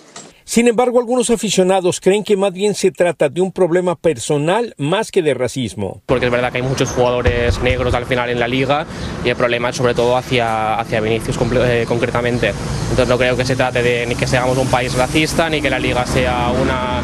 Sin 0.44 0.68
embargo, 0.68 1.00
algunos 1.00 1.30
aficionados 1.30 2.00
creen 2.00 2.22
que 2.22 2.36
más 2.36 2.52
bien 2.52 2.74
se 2.74 2.90
trata 2.90 3.30
de 3.30 3.40
un 3.40 3.50
problema 3.50 3.96
personal 3.96 4.74
más 4.76 5.10
que 5.10 5.22
de 5.22 5.32
racismo. 5.32 6.02
Porque 6.04 6.26
es 6.26 6.32
verdad 6.32 6.52
que 6.52 6.58
hay 6.58 6.62
muchos 6.62 6.90
jugadores 6.90 7.62
negros 7.62 7.94
al 7.94 8.04
final 8.04 8.28
en 8.28 8.38
la 8.38 8.46
liga 8.46 8.86
y 9.24 9.30
el 9.30 9.36
problema 9.36 9.70
es 9.70 9.76
sobre 9.76 9.94
todo 9.94 10.16
hacia, 10.16 10.74
hacia 10.74 11.00
Vinicius 11.00 11.38
eh, 11.40 11.84
concretamente. 11.88 12.48
Entonces 12.90 13.08
no 13.08 13.16
creo 13.16 13.36
que 13.38 13.44
se 13.46 13.56
trate 13.56 13.82
de 13.82 14.06
ni 14.06 14.14
que 14.16 14.26
seamos 14.26 14.58
un 14.58 14.70
país 14.70 14.94
racista 14.94 15.48
ni 15.48 15.62
que 15.62 15.70
la 15.70 15.78
liga 15.78 16.04
sea 16.04 16.50
una 16.50 17.00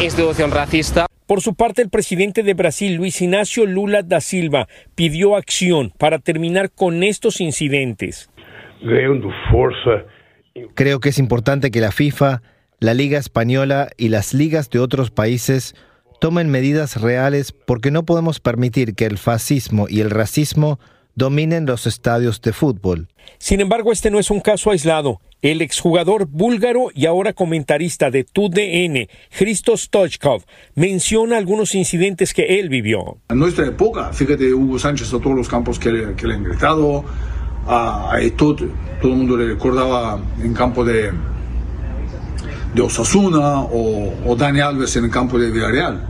institución 0.00 0.52
racista. 0.52 1.06
Por 1.26 1.40
su 1.40 1.54
parte, 1.54 1.82
el 1.82 1.88
presidente 1.88 2.42
de 2.42 2.54
Brasil, 2.54 2.94
Luis 2.94 3.20
Ignacio 3.22 3.66
Lula 3.66 4.02
da 4.02 4.20
Silva, 4.20 4.68
pidió 4.94 5.36
acción 5.36 5.92
para 5.98 6.18
terminar 6.18 6.70
con 6.70 7.02
estos 7.02 7.40
incidentes. 7.40 8.30
Creo 10.74 11.00
que 11.00 11.08
es 11.08 11.18
importante 11.18 11.70
que 11.70 11.80
la 11.80 11.90
FIFA 11.90 12.42
la 12.84 12.92
Liga 12.92 13.18
Española 13.18 13.88
y 13.96 14.10
las 14.10 14.34
ligas 14.34 14.68
de 14.68 14.78
otros 14.78 15.10
países 15.10 15.74
tomen 16.20 16.50
medidas 16.50 17.00
reales 17.00 17.50
porque 17.50 17.90
no 17.90 18.04
podemos 18.04 18.40
permitir 18.40 18.94
que 18.94 19.06
el 19.06 19.16
fascismo 19.16 19.86
y 19.88 20.00
el 20.00 20.10
racismo 20.10 20.78
dominen 21.14 21.64
los 21.64 21.86
estadios 21.86 22.42
de 22.42 22.52
fútbol. 22.52 23.08
Sin 23.38 23.62
embargo, 23.62 23.90
este 23.90 24.10
no 24.10 24.18
es 24.18 24.30
un 24.30 24.40
caso 24.40 24.70
aislado. 24.70 25.22
El 25.40 25.62
exjugador 25.62 26.26
búlgaro 26.26 26.90
y 26.94 27.06
ahora 27.06 27.32
comentarista 27.32 28.10
de 28.10 28.24
TUDN, 28.24 29.08
Christos 29.34 29.84
Stoichkov, 29.84 30.44
menciona 30.74 31.38
algunos 31.38 31.74
incidentes 31.74 32.34
que 32.34 32.60
él 32.60 32.68
vivió. 32.68 33.16
En 33.30 33.38
nuestra 33.38 33.66
época, 33.66 34.12
fíjate, 34.12 34.52
Hugo 34.52 34.78
Sánchez 34.78 35.08
a 35.14 35.20
todos 35.20 35.36
los 35.36 35.48
campos 35.48 35.78
que, 35.78 35.90
le 35.90 36.34
han 36.34 36.44
gritado, 36.44 37.02
a, 37.66 38.14
a 38.14 38.18
todo 38.36 38.56
el 39.04 39.08
mundo 39.08 39.38
le 39.38 39.46
recordaba 39.46 40.20
en 40.42 40.52
campo 40.52 40.84
de, 40.84 41.12
de 42.74 42.82
Osasuna 42.82 43.60
o, 43.60 44.12
o 44.26 44.36
Dani 44.36 44.60
Alves 44.60 44.96
en 44.96 45.04
el 45.04 45.10
campo 45.10 45.38
de 45.38 45.50
Villarreal. 45.50 46.00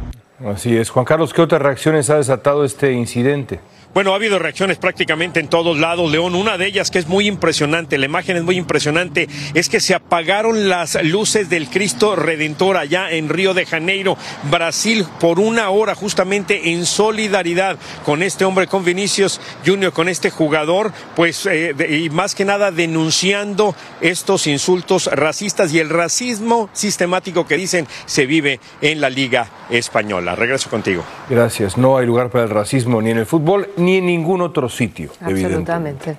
Así 0.45 0.77
es. 0.77 0.91
Juan 0.91 1.05
Carlos, 1.05 1.33
¿qué 1.33 1.43
otras 1.43 1.63
reacciones 1.63 2.11
ha 2.11 2.17
desatado 2.17 2.65
este 2.65 2.93
incidente? 2.93 3.61
Bueno, 3.95 4.11
ha 4.11 4.17
habido 4.17 4.41
reacciones 4.41 4.77
prácticamente 4.77 5.39
en 5.39 5.47
todos 5.47 5.79
lados, 5.79 6.11
León. 6.11 6.35
Una 6.35 6.59
de 6.59 6.67
ellas 6.67 6.91
que 6.91 6.99
es 6.99 7.07
muy 7.07 7.29
impresionante, 7.29 7.97
la 7.97 8.07
imagen 8.07 8.37
es 8.37 8.43
muy 8.43 8.57
impresionante, 8.57 9.29
es 9.55 9.69
que 9.69 9.79
se 9.79 9.95
apagaron 9.95 10.69
las 10.69 11.01
luces 11.05 11.49
del 11.49 11.69
Cristo 11.69 12.17
Redentor 12.17 12.77
allá 12.77 13.13
en 13.13 13.29
Río 13.29 13.55
de 13.55 13.67
Janeiro, 13.67 14.19
Brasil, 14.51 15.07
por 15.21 15.39
una 15.39 15.71
hora, 15.71 15.95
justamente 15.95 16.73
en 16.73 16.87
solidaridad 16.87 17.79
con 18.05 18.25
este 18.25 18.45
hombre, 18.45 18.67
con 18.67 18.85
Vinicius 18.85 19.41
Junior, 19.65 19.93
con 19.93 20.09
este 20.09 20.29
jugador, 20.29 20.93
pues, 21.15 21.47
eh, 21.47 21.73
y 21.89 22.11
más 22.11 22.35
que 22.35 22.45
nada 22.45 22.73
denunciando 22.73 23.77
estos 24.01 24.49
insultos 24.49 25.07
racistas 25.13 25.73
y 25.73 25.79
el 25.79 25.89
racismo 25.89 26.69
sistemático 26.73 27.47
que 27.47 27.57
dicen 27.57 27.87
se 28.07 28.27
vive 28.27 28.59
en 28.81 29.01
la 29.01 29.09
Liga 29.09 29.47
Española. 29.71 30.35
Regreso 30.35 30.69
contigo. 30.69 31.05
Gracias. 31.31 31.79
No 31.79 31.97
hay 31.97 32.07
lugar 32.07 32.31
para 32.31 32.43
el 32.43 32.51
racismo 32.51 33.01
ni 33.01 33.11
en 33.11 33.19
el 33.19 33.27
fútbol 33.27 33.69
ni 33.85 33.99
en 33.99 34.07
ningún 34.07 34.41
otro 34.41 34.69
sitio. 34.69 35.11
Absolutamente. 35.21 36.17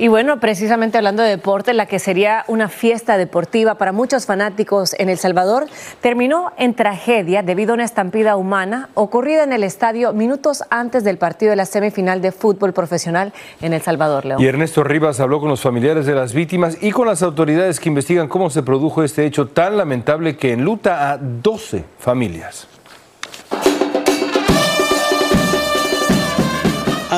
Y 0.00 0.06
bueno, 0.06 0.38
precisamente 0.38 0.96
hablando 0.96 1.24
de 1.24 1.30
deporte, 1.30 1.74
la 1.74 1.86
que 1.86 1.98
sería 1.98 2.44
una 2.46 2.68
fiesta 2.68 3.18
deportiva 3.18 3.74
para 3.74 3.90
muchos 3.90 4.26
fanáticos 4.26 4.94
en 4.96 5.08
El 5.08 5.18
Salvador 5.18 5.66
terminó 6.00 6.52
en 6.56 6.74
tragedia 6.74 7.42
debido 7.42 7.72
a 7.72 7.74
una 7.74 7.84
estampida 7.84 8.36
humana 8.36 8.90
ocurrida 8.94 9.42
en 9.42 9.52
el 9.52 9.64
estadio 9.64 10.12
minutos 10.12 10.62
antes 10.70 11.02
del 11.02 11.18
partido 11.18 11.50
de 11.50 11.56
la 11.56 11.66
semifinal 11.66 12.22
de 12.22 12.30
fútbol 12.30 12.72
profesional 12.72 13.32
en 13.60 13.72
El 13.72 13.82
Salvador, 13.82 14.24
León. 14.24 14.40
Y 14.40 14.46
Ernesto 14.46 14.84
Rivas 14.84 15.18
habló 15.18 15.40
con 15.40 15.48
los 15.48 15.60
familiares 15.60 16.06
de 16.06 16.14
las 16.14 16.32
víctimas 16.32 16.78
y 16.80 16.92
con 16.92 17.08
las 17.08 17.24
autoridades 17.24 17.80
que 17.80 17.88
investigan 17.88 18.28
cómo 18.28 18.50
se 18.50 18.62
produjo 18.62 19.02
este 19.02 19.26
hecho 19.26 19.48
tan 19.48 19.76
lamentable 19.76 20.36
que 20.36 20.52
enluta 20.52 21.10
a 21.10 21.18
12 21.18 21.84
familias. 21.98 22.68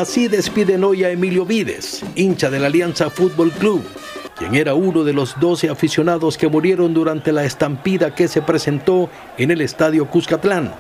Así 0.01 0.29
despiden 0.29 0.83
hoy 0.83 1.05
a 1.05 1.11
Emilio 1.11 1.45
Vides, 1.45 2.03
hincha 2.15 2.49
de 2.49 2.59
la 2.59 2.69
Alianza 2.69 3.11
Fútbol 3.11 3.51
Club, 3.51 3.83
quien 4.35 4.55
era 4.55 4.73
uno 4.73 5.05
de 5.05 5.13
los 5.13 5.39
12 5.39 5.69
aficionados 5.69 6.39
que 6.39 6.49
murieron 6.49 6.95
durante 6.95 7.33
la 7.33 7.45
estampida 7.45 8.15
que 8.15 8.27
se 8.27 8.41
presentó 8.41 9.11
en 9.37 9.51
el 9.51 9.61
estadio 9.61 10.09
Cuscatlán. 10.09 10.73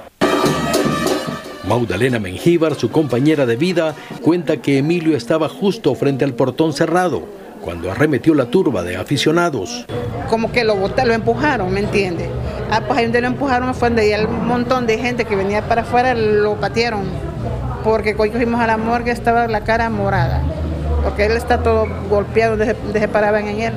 Maudalena 1.68 2.18
Mengíbar, 2.18 2.74
su 2.76 2.90
compañera 2.90 3.44
de 3.44 3.56
vida, 3.56 3.94
cuenta 4.22 4.56
que 4.56 4.78
Emilio 4.78 5.14
estaba 5.14 5.50
justo 5.50 5.94
frente 5.94 6.24
al 6.24 6.32
portón 6.32 6.72
cerrado 6.72 7.28
cuando 7.60 7.90
arremetió 7.90 8.32
la 8.32 8.46
turba 8.46 8.82
de 8.82 8.96
aficionados. 8.96 9.84
Como 10.30 10.50
que 10.50 10.64
lo 10.64 10.76
botaron, 10.76 11.08
lo 11.08 11.14
empujaron, 11.14 11.70
¿me 11.70 11.80
entiende? 11.80 12.30
Ah, 12.70 12.80
pues 12.86 12.98
ahí 12.98 13.04
donde 13.04 13.20
lo 13.20 13.26
empujaron 13.26 13.74
fue 13.74 13.90
donde 13.90 14.08
ya 14.08 14.26
un 14.26 14.46
montón 14.46 14.86
de 14.86 14.96
gente 14.96 15.26
que 15.26 15.36
venía 15.36 15.60
para 15.68 15.82
afuera 15.82 16.14
lo 16.14 16.58
patearon 16.58 17.29
porque 17.82 18.14
cuando 18.14 18.36
fuimos 18.36 18.60
a 18.60 18.66
la 18.66 18.76
morgue 18.76 19.10
estaba 19.10 19.46
la 19.46 19.62
cara 19.62 19.90
morada, 19.90 20.42
porque 21.02 21.26
él 21.26 21.32
está 21.32 21.62
todo 21.62 21.86
golpeado 22.08 22.56
desde, 22.56 22.76
que 22.92 23.08
paraban 23.08 23.48
en 23.48 23.60
él. 23.60 23.72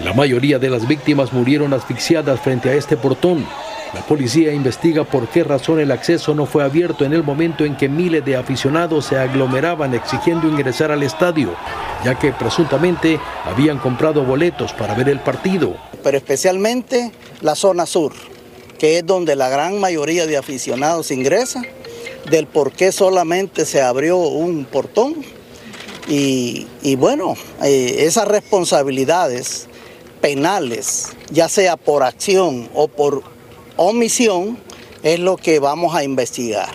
La 0.00 0.12
mayoría 0.12 0.58
de 0.58 0.70
las 0.70 0.86
víctimas 0.86 1.32
murieron 1.32 1.72
asfixiadas 1.72 2.40
frente 2.40 2.70
a 2.70 2.74
este 2.74 2.96
portón. 2.96 3.44
La 3.94 4.02
policía 4.02 4.52
investiga 4.52 5.02
por 5.04 5.28
qué 5.28 5.42
razón 5.42 5.80
el 5.80 5.90
acceso 5.90 6.34
no 6.34 6.46
fue 6.46 6.62
abierto 6.62 7.04
en 7.04 7.14
el 7.14 7.24
momento 7.24 7.64
en 7.64 7.76
que 7.76 7.88
miles 7.88 8.24
de 8.24 8.36
aficionados 8.36 9.06
se 9.06 9.18
aglomeraban 9.18 9.94
exigiendo 9.94 10.46
ingresar 10.46 10.92
al 10.92 11.02
estadio, 11.02 11.54
ya 12.04 12.16
que 12.16 12.32
presuntamente 12.32 13.18
habían 13.44 13.78
comprado 13.78 14.24
boletos 14.24 14.72
para 14.74 14.94
ver 14.94 15.08
el 15.08 15.20
partido. 15.20 15.74
Pero 16.02 16.18
especialmente 16.18 17.10
la 17.40 17.54
zona 17.54 17.86
sur, 17.86 18.12
que 18.78 18.98
es 18.98 19.06
donde 19.06 19.34
la 19.34 19.48
gran 19.48 19.80
mayoría 19.80 20.26
de 20.26 20.36
aficionados 20.36 21.10
ingresa 21.10 21.62
del 22.30 22.46
por 22.46 22.72
qué 22.72 22.92
solamente 22.92 23.64
se 23.64 23.82
abrió 23.82 24.18
un 24.18 24.64
portón. 24.64 25.16
Y, 26.10 26.66
bueno, 26.96 27.34
eh, 27.62 27.96
esas 28.00 28.26
responsabilidades 28.26 29.68
penales, 30.22 31.08
ya 31.30 31.50
sea 31.50 31.76
por 31.76 32.02
acción 32.02 32.68
o 32.74 32.88
por 32.88 33.22
omisión, 33.76 34.58
es 35.02 35.20
lo 35.20 35.36
que 35.36 35.58
vamos 35.58 35.94
a 35.94 36.04
investigar. 36.04 36.70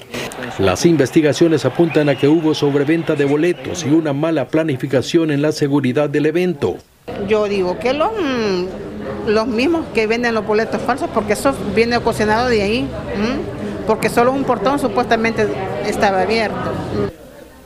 Las 0.60 0.86
investigaciones 0.86 1.66
apuntan 1.66 2.10
a 2.10 2.18
que 2.18 2.28
hubo 2.28 2.54
sobreventa 2.54 3.16
de 3.16 3.26
boletos 3.26 3.84
y 3.84 3.90
una 3.90 4.14
mala 4.14 4.48
planificación 4.48 5.32
en 5.32 5.42
la 5.42 5.52
seguridad 5.52 6.10
del 6.10 6.28
evento. 6.28 6.78
Yo 7.28 7.46
digo 7.46 7.80
que 7.80 7.94
los, 7.94 8.12
los 9.26 9.48
mismos 9.48 9.86
que 9.94 10.06
venden 10.06 10.36
los 10.36 10.46
boletos 10.46 10.82
falsos, 10.82 11.10
porque 11.14 11.34
eso 11.34 11.54
viene 11.76 11.98
ocasionado 11.98 12.50
de 12.50 12.62
ahí 12.62 12.88
porque 13.86 14.10
solo 14.10 14.32
un 14.32 14.44
portón 14.44 14.80
supuestamente 14.80 15.48
estaba 15.86 16.22
abierto. 16.22 16.72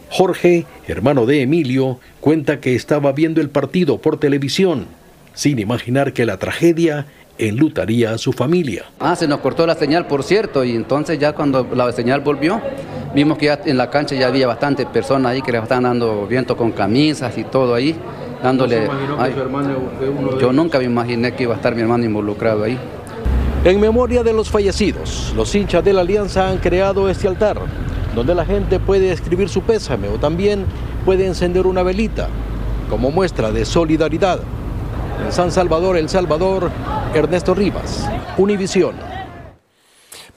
Jorge, 0.09 0.65
hermano 0.87 1.25
de 1.25 1.41
Emilio, 1.41 1.99
cuenta 2.19 2.59
que 2.59 2.75
estaba 2.75 3.11
viendo 3.11 3.41
el 3.41 3.49
partido 3.49 3.97
por 3.97 4.17
televisión, 4.17 4.87
sin 5.33 5.59
imaginar 5.59 6.13
que 6.13 6.25
la 6.25 6.37
tragedia 6.37 7.05
enlutaría 7.37 8.11
a 8.11 8.17
su 8.17 8.33
familia. 8.33 8.85
Ah, 8.99 9.15
se 9.15 9.27
nos 9.27 9.39
cortó 9.39 9.67
la 9.67 9.75
señal, 9.75 10.07
por 10.07 10.23
cierto, 10.23 10.63
y 10.63 10.75
entonces 10.75 11.19
ya 11.19 11.33
cuando 11.33 11.67
la 11.75 11.91
señal 11.91 12.21
volvió, 12.21 12.61
vimos 13.13 13.37
que 13.37 13.47
ya 13.47 13.59
en 13.65 13.77
la 13.77 13.89
cancha 13.89 14.15
ya 14.15 14.27
había 14.27 14.47
bastantes 14.47 14.85
personas 14.87 15.33
ahí 15.33 15.41
que 15.41 15.51
le 15.51 15.59
estaban 15.59 15.83
dando 15.83 16.25
viento 16.25 16.57
con 16.57 16.71
camisas 16.71 17.37
y 17.37 17.43
todo 17.43 17.75
ahí, 17.75 17.95
dándole... 18.41 18.89
yo 20.39 20.53
nunca 20.53 20.79
me 20.79 20.85
imaginé 20.85 21.33
que 21.33 21.43
iba 21.43 21.53
a 21.53 21.57
estar 21.57 21.75
mi 21.75 21.81
hermano 21.81 22.05
involucrado 22.05 22.63
ahí. 22.63 22.79
En 23.67 23.81
memoria 23.81 24.23
de 24.23 24.31
los 24.31 24.49
fallecidos, 24.49 25.33
los 25.35 25.53
hinchas 25.53 25.83
de 25.83 25.91
la 25.91 25.99
Alianza 25.99 26.47
han 26.47 26.59
creado 26.59 27.09
este 27.09 27.27
altar, 27.27 27.59
donde 28.15 28.33
la 28.33 28.45
gente 28.45 28.79
puede 28.79 29.11
escribir 29.11 29.49
su 29.49 29.61
pésame 29.61 30.07
o 30.07 30.17
también 30.17 30.63
puede 31.03 31.27
encender 31.27 31.67
una 31.67 31.83
velita 31.83 32.29
como 32.89 33.11
muestra 33.11 33.51
de 33.51 33.65
solidaridad. 33.65 34.39
En 35.21 35.33
San 35.33 35.51
Salvador, 35.51 35.97
El 35.97 36.07
Salvador, 36.07 36.71
Ernesto 37.13 37.53
Rivas, 37.53 38.09
Univisión. 38.37 38.95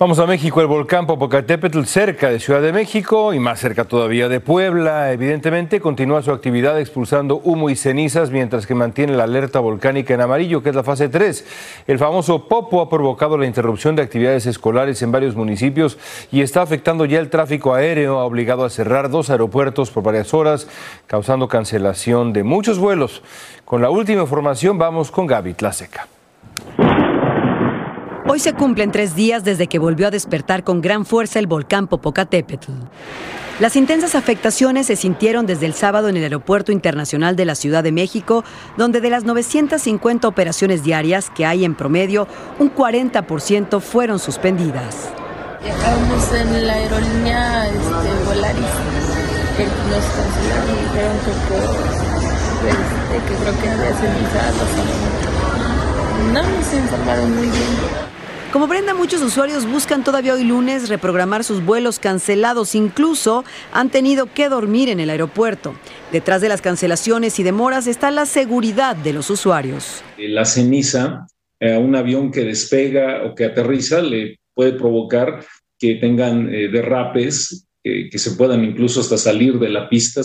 Vamos 0.01 0.19
a 0.19 0.25
México, 0.25 0.63
el 0.63 0.67
volcán 0.67 1.07
Popocatépetl, 1.07 1.83
cerca 1.83 2.31
de 2.31 2.41
Ciudad 2.41 2.63
de 2.63 2.73
México 2.73 3.35
y 3.35 3.39
más 3.39 3.61
cerca 3.61 3.85
todavía 3.85 4.31
de 4.31 4.41
Puebla. 4.41 5.13
Evidentemente, 5.13 5.79
continúa 5.79 6.23
su 6.23 6.31
actividad 6.31 6.81
expulsando 6.81 7.37
humo 7.45 7.69
y 7.69 7.77
cenizas 7.77 8.31
mientras 8.31 8.67
que 8.67 8.75
mantiene 8.75 9.15
la 9.15 9.25
alerta 9.25 9.61
volcánica 9.61 10.15
en 10.15 10.23
amarillo, 10.23 10.63
que 10.63 10.71
es 10.71 10.75
la 10.75 10.85
fase 10.85 11.11
3. 11.11 11.45
El 11.87 11.99
famoso 11.99 12.49
Popo 12.49 12.81
ha 12.81 12.89
provocado 12.89 13.37
la 13.37 13.45
interrupción 13.45 13.95
de 13.95 14.01
actividades 14.01 14.47
escolares 14.47 15.03
en 15.03 15.13
varios 15.13 15.37
municipios 15.37 15.99
y 16.33 16.41
está 16.41 16.63
afectando 16.63 17.05
ya 17.05 17.19
el 17.19 17.29
tráfico 17.29 17.75
aéreo. 17.75 18.21
Ha 18.21 18.25
obligado 18.25 18.65
a 18.65 18.71
cerrar 18.71 19.11
dos 19.11 19.29
aeropuertos 19.29 19.91
por 19.91 20.03
varias 20.03 20.33
horas, 20.33 20.67
causando 21.09 21.47
cancelación 21.47 22.33
de 22.33 22.43
muchos 22.43 22.79
vuelos. 22.79 23.23
Con 23.67 23.83
la 23.83 23.91
última 23.91 24.23
información, 24.23 24.79
vamos 24.79 25.11
con 25.11 25.27
Gaby 25.27 25.53
Tlaseca. 25.53 26.09
Hoy 28.41 28.45
se 28.45 28.55
cumplen 28.55 28.91
tres 28.91 29.15
días 29.15 29.45
desde 29.45 29.67
que 29.67 29.79
volvió 29.79 30.07
a 30.07 30.11
despertar 30.11 30.65
con 30.65 30.81
gran 30.81 31.05
fuerza 31.05 31.39
el 31.39 31.47
volcán 31.47 31.89
Popocatépetl. 31.89 32.73
Las 33.59 33.77
intensas 33.77 34.15
afectaciones 34.15 34.87
se 34.87 34.97
sintieron 34.97 35.45
desde 35.45 35.67
el 35.67 35.75
sábado 35.75 36.09
en 36.09 36.17
el 36.17 36.23
Aeropuerto 36.23 36.73
Internacional 36.73 37.37
de 37.37 37.45
la 37.45 37.55
Ciudad 37.55 37.85
de 37.85 37.93
México, 37.93 38.43
donde 38.79 39.03
de 39.03 39.11
las 39.11 39.25
950 39.25 40.27
operaciones 40.27 40.83
diarias 40.83 41.29
que 41.29 41.45
hay 41.45 41.67
en 41.67 41.75
promedio, 41.75 42.27
un 42.59 42.75
40% 42.75 43.79
fueron 43.79 44.19
suspendidas. 44.19 45.11
Estábamos 45.63 46.33
en 46.33 46.67
la 46.67 46.73
aerolínea 46.73 47.67
este, 47.67 48.25
Volaris, 48.25 48.65
que 49.55 49.65
nos 49.65 50.05
cancelaron 50.17 50.71
y 50.71 50.81
dijeron 50.89 51.17
que, 51.27 51.35
este, 52.71 53.17
que 53.29 53.35
creo 53.43 53.55
que 53.61 53.69
había 53.69 53.93
No 56.33 56.43
nos 56.43 56.73
informaron 56.73 57.37
muy 57.37 57.49
bien. 57.49 58.11
Como 58.53 58.67
Brenda, 58.67 58.95
muchos 58.95 59.23
usuarios 59.23 59.65
buscan 59.65 60.03
todavía 60.03 60.35
hoy 60.35 60.43
lunes 60.43 60.89
reprogramar 60.89 61.45
sus 61.45 61.65
vuelos 61.65 62.01
cancelados. 62.01 62.75
Incluso 62.75 63.45
han 63.73 63.91
tenido 63.91 64.27
que 64.27 64.49
dormir 64.49 64.89
en 64.89 64.99
el 64.99 65.09
aeropuerto. 65.11 65.77
Detrás 66.11 66.41
de 66.41 66.49
las 66.49 66.61
cancelaciones 66.61 67.39
y 67.39 67.45
demoras 67.45 67.87
está 67.87 68.11
la 68.11 68.27
seguridad 68.27 68.97
de 68.97 69.13
los 69.13 69.31
usuarios. 69.31 70.03
La 70.19 70.45
ceniza 70.45 71.29
a 71.61 71.79
un 71.79 71.95
avión 71.95 72.33
que 72.33 72.41
despega 72.41 73.23
o 73.25 73.37
que 73.37 73.45
aterriza 73.45 74.03
le 74.03 74.41
puede 74.53 74.73
provocar 74.73 75.45
que 75.79 75.95
tengan 75.95 76.53
eh, 76.53 76.69
derrapes, 76.73 77.69
que 77.85 78.19
se 78.19 78.33
puedan 78.33 78.65
incluso 78.65 79.01
hasta 79.01 79.17
salir 79.17 79.61
de 79.61 79.69
la 79.69 79.89
pista. 79.89 80.23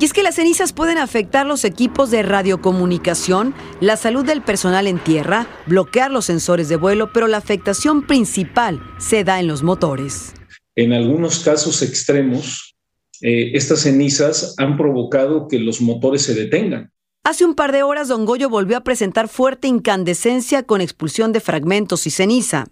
Y 0.00 0.06
es 0.06 0.14
que 0.14 0.22
las 0.22 0.36
cenizas 0.36 0.72
pueden 0.72 0.96
afectar 0.96 1.44
los 1.44 1.62
equipos 1.66 2.10
de 2.10 2.22
radiocomunicación, 2.22 3.54
la 3.82 3.98
salud 3.98 4.24
del 4.24 4.40
personal 4.40 4.86
en 4.86 4.98
tierra, 4.98 5.46
bloquear 5.66 6.10
los 6.10 6.24
sensores 6.24 6.70
de 6.70 6.76
vuelo, 6.76 7.12
pero 7.12 7.28
la 7.28 7.36
afectación 7.36 8.06
principal 8.06 8.80
se 8.98 9.24
da 9.24 9.40
en 9.40 9.46
los 9.46 9.62
motores. 9.62 10.32
En 10.74 10.94
algunos 10.94 11.40
casos 11.40 11.82
extremos, 11.82 12.74
eh, 13.20 13.50
estas 13.52 13.80
cenizas 13.80 14.54
han 14.56 14.78
provocado 14.78 15.48
que 15.48 15.58
los 15.58 15.82
motores 15.82 16.22
se 16.22 16.32
detengan. 16.32 16.90
Hace 17.22 17.44
un 17.44 17.54
par 17.54 17.70
de 17.70 17.82
horas, 17.82 18.08
Don 18.08 18.24
Goyo 18.24 18.48
volvió 18.48 18.78
a 18.78 18.84
presentar 18.84 19.28
fuerte 19.28 19.68
incandescencia 19.68 20.62
con 20.62 20.80
expulsión 20.80 21.32
de 21.32 21.40
fragmentos 21.40 22.06
y 22.06 22.10
ceniza. 22.10 22.68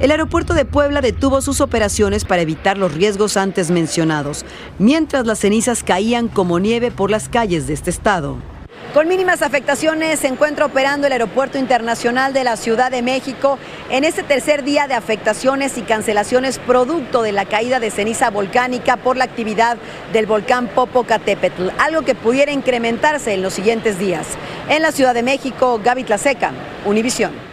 El 0.00 0.12
aeropuerto 0.12 0.54
de 0.54 0.64
Puebla 0.64 1.00
detuvo 1.00 1.40
sus 1.40 1.60
operaciones 1.60 2.24
para 2.24 2.42
evitar 2.42 2.78
los 2.78 2.94
riesgos 2.94 3.36
antes 3.36 3.72
mencionados, 3.72 4.44
mientras 4.78 5.26
las 5.26 5.40
cenizas 5.40 5.82
caían 5.82 6.28
como 6.28 6.60
nieve 6.60 6.92
por 6.92 7.10
las 7.10 7.28
calles 7.28 7.66
de 7.66 7.74
este 7.74 7.90
estado. 7.90 8.36
Con 8.94 9.08
mínimas 9.08 9.42
afectaciones 9.42 10.20
se 10.20 10.28
encuentra 10.28 10.66
operando 10.66 11.08
el 11.08 11.12
Aeropuerto 11.12 11.58
Internacional 11.58 12.32
de 12.32 12.44
la 12.44 12.56
Ciudad 12.56 12.92
de 12.92 13.02
México 13.02 13.58
en 13.90 14.04
este 14.04 14.22
tercer 14.22 14.62
día 14.62 14.86
de 14.86 14.94
afectaciones 14.94 15.76
y 15.76 15.82
cancelaciones 15.82 16.60
producto 16.60 17.22
de 17.22 17.32
la 17.32 17.44
caída 17.44 17.80
de 17.80 17.90
ceniza 17.90 18.30
volcánica 18.30 18.98
por 18.98 19.16
la 19.16 19.24
actividad 19.24 19.78
del 20.12 20.26
volcán 20.26 20.68
Popocatépetl, 20.68 21.70
algo 21.76 22.02
que 22.02 22.14
pudiera 22.14 22.52
incrementarse 22.52 23.34
en 23.34 23.42
los 23.42 23.52
siguientes 23.52 23.98
días. 23.98 24.28
En 24.68 24.82
la 24.82 24.92
Ciudad 24.92 25.12
de 25.12 25.24
México, 25.24 25.80
Gaby 25.82 26.04
Tlaseca, 26.04 26.52
Univisión. 26.86 27.47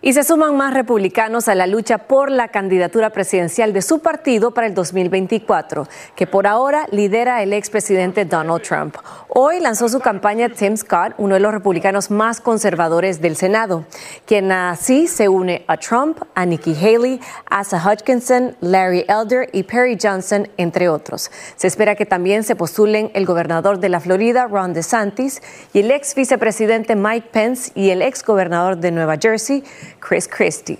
Y 0.00 0.12
se 0.12 0.22
suman 0.22 0.56
más 0.56 0.74
republicanos 0.74 1.48
a 1.48 1.54
la 1.54 1.66
lucha 1.66 1.98
por 1.98 2.30
la 2.30 2.48
candidatura 2.48 3.10
presidencial 3.10 3.72
de 3.72 3.82
su 3.82 3.98
partido 3.98 4.52
para 4.52 4.68
el 4.68 4.74
2024, 4.74 5.88
que 6.14 6.26
por 6.26 6.46
ahora 6.46 6.86
lidera 6.92 7.42
el 7.42 7.52
expresidente 7.52 8.24
Donald 8.24 8.62
Trump. 8.62 8.96
Hoy 9.28 9.58
lanzó 9.60 9.88
su 9.88 9.98
campaña 9.98 10.48
Tim 10.48 10.76
Scott, 10.76 11.14
uno 11.18 11.34
de 11.34 11.40
los 11.40 11.52
republicanos 11.52 12.10
más 12.10 12.40
conservadores 12.40 13.20
del 13.20 13.36
Senado, 13.36 13.84
quien 14.24 14.52
así 14.52 15.08
se 15.08 15.28
une 15.28 15.64
a 15.66 15.76
Trump, 15.76 16.22
a 16.34 16.46
Nikki 16.46 16.74
Haley, 16.74 17.20
Asa 17.50 17.82
Hutchinson, 17.84 18.56
Larry 18.60 19.04
Elder 19.08 19.48
y 19.52 19.64
Perry 19.64 19.98
Johnson, 20.00 20.48
entre 20.56 20.88
otros. 20.88 21.30
Se 21.56 21.66
espera 21.66 21.96
que 21.96 22.06
también 22.06 22.44
se 22.44 22.54
postulen 22.54 23.10
el 23.14 23.26
gobernador 23.26 23.80
de 23.80 23.88
la 23.88 24.00
Florida, 24.00 24.46
Ron 24.46 24.72
DeSantis, 24.72 25.42
y 25.72 25.80
el 25.80 25.90
ex 25.90 26.14
vicepresidente 26.14 26.94
Mike 26.94 27.28
Pence 27.32 27.72
y 27.74 27.90
el 27.90 28.02
ex 28.02 28.24
gobernador 28.24 28.76
de 28.78 28.92
Nueva 28.92 29.16
Jersey, 29.20 29.64
Chris 30.00 30.28
Christie. 30.28 30.78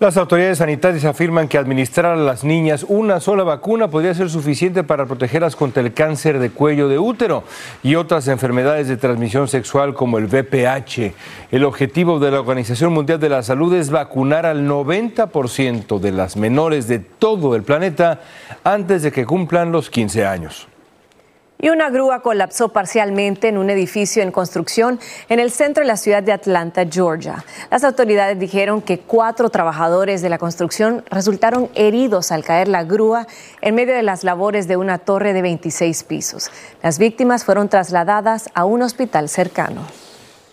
Las 0.00 0.16
autoridades 0.16 0.58
sanitarias 0.58 1.04
afirman 1.04 1.48
que 1.48 1.58
administrar 1.58 2.12
a 2.12 2.16
las 2.16 2.44
niñas 2.44 2.86
una 2.88 3.18
sola 3.18 3.42
vacuna 3.42 3.90
podría 3.90 4.14
ser 4.14 4.30
suficiente 4.30 4.84
para 4.84 5.06
protegerlas 5.06 5.56
contra 5.56 5.82
el 5.82 5.92
cáncer 5.92 6.38
de 6.38 6.50
cuello 6.50 6.88
de 6.88 7.00
útero 7.00 7.42
y 7.82 7.96
otras 7.96 8.28
enfermedades 8.28 8.86
de 8.86 8.96
transmisión 8.96 9.48
sexual 9.48 9.94
como 9.94 10.18
el 10.18 10.26
VPH. 10.26 11.14
El 11.50 11.64
objetivo 11.64 12.20
de 12.20 12.30
la 12.30 12.38
Organización 12.38 12.92
Mundial 12.92 13.18
de 13.18 13.28
la 13.28 13.42
Salud 13.42 13.74
es 13.74 13.90
vacunar 13.90 14.46
al 14.46 14.68
90% 14.68 15.98
de 15.98 16.12
las 16.12 16.36
menores 16.36 16.86
de 16.86 17.00
todo 17.00 17.56
el 17.56 17.64
planeta 17.64 18.20
antes 18.62 19.02
de 19.02 19.10
que 19.10 19.26
cumplan 19.26 19.72
los 19.72 19.90
15 19.90 20.24
años. 20.24 20.68
Y 21.60 21.70
una 21.70 21.90
grúa 21.90 22.20
colapsó 22.20 22.68
parcialmente 22.68 23.48
en 23.48 23.58
un 23.58 23.68
edificio 23.68 24.22
en 24.22 24.30
construcción 24.30 25.00
en 25.28 25.40
el 25.40 25.50
centro 25.50 25.82
de 25.82 25.88
la 25.88 25.96
ciudad 25.96 26.22
de 26.22 26.32
Atlanta, 26.32 26.86
Georgia. 26.88 27.44
Las 27.68 27.82
autoridades 27.82 28.38
dijeron 28.38 28.80
que 28.80 29.00
cuatro 29.00 29.50
trabajadores 29.50 30.22
de 30.22 30.28
la 30.28 30.38
construcción 30.38 31.04
resultaron 31.10 31.68
heridos 31.74 32.30
al 32.30 32.44
caer 32.44 32.68
la 32.68 32.84
grúa 32.84 33.26
en 33.60 33.74
medio 33.74 33.94
de 33.94 34.04
las 34.04 34.22
labores 34.22 34.68
de 34.68 34.76
una 34.76 34.98
torre 34.98 35.32
de 35.32 35.42
26 35.42 36.04
pisos. 36.04 36.50
Las 36.80 37.00
víctimas 37.00 37.44
fueron 37.44 37.68
trasladadas 37.68 38.50
a 38.54 38.64
un 38.64 38.82
hospital 38.82 39.28
cercano. 39.28 40.07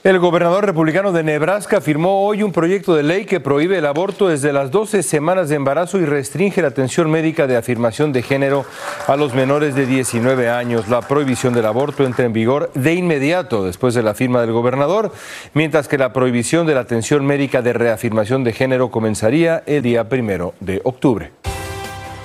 El 0.05 0.19
gobernador 0.19 0.63
republicano 0.67 1.11
de 1.11 1.23
Nebraska 1.23 1.81
firmó 1.81 2.27
hoy 2.27 2.43
un 2.43 2.51
proyecto 2.51 2.93
de 2.93 3.01
ley 3.01 3.25
que 3.25 3.39
prohíbe 3.39 3.79
el 3.79 3.87
aborto 3.87 4.27
desde 4.27 4.53
las 4.53 4.69
12 4.69 5.01
semanas 5.01 5.49
de 5.49 5.55
embarazo 5.55 5.97
y 5.97 6.05
restringe 6.05 6.61
la 6.61 6.67
atención 6.67 7.09
médica 7.09 7.47
de 7.47 7.57
afirmación 7.57 8.13
de 8.13 8.21
género 8.21 8.67
a 9.07 9.15
los 9.15 9.33
menores 9.33 9.73
de 9.73 9.87
19 9.87 10.47
años. 10.47 10.89
La 10.89 11.01
prohibición 11.01 11.55
del 11.55 11.65
aborto 11.65 12.05
entra 12.05 12.23
en 12.23 12.33
vigor 12.33 12.69
de 12.75 12.93
inmediato 12.93 13.65
después 13.65 13.95
de 13.95 14.03
la 14.03 14.13
firma 14.13 14.41
del 14.41 14.51
gobernador, 14.51 15.11
mientras 15.55 15.87
que 15.87 15.97
la 15.97 16.13
prohibición 16.13 16.67
de 16.67 16.75
la 16.75 16.81
atención 16.81 17.25
médica 17.25 17.63
de 17.63 17.73
reafirmación 17.73 18.43
de 18.43 18.53
género 18.53 18.91
comenzaría 18.91 19.63
el 19.65 19.81
día 19.81 20.07
primero 20.07 20.53
de 20.59 20.81
octubre. 20.83 21.31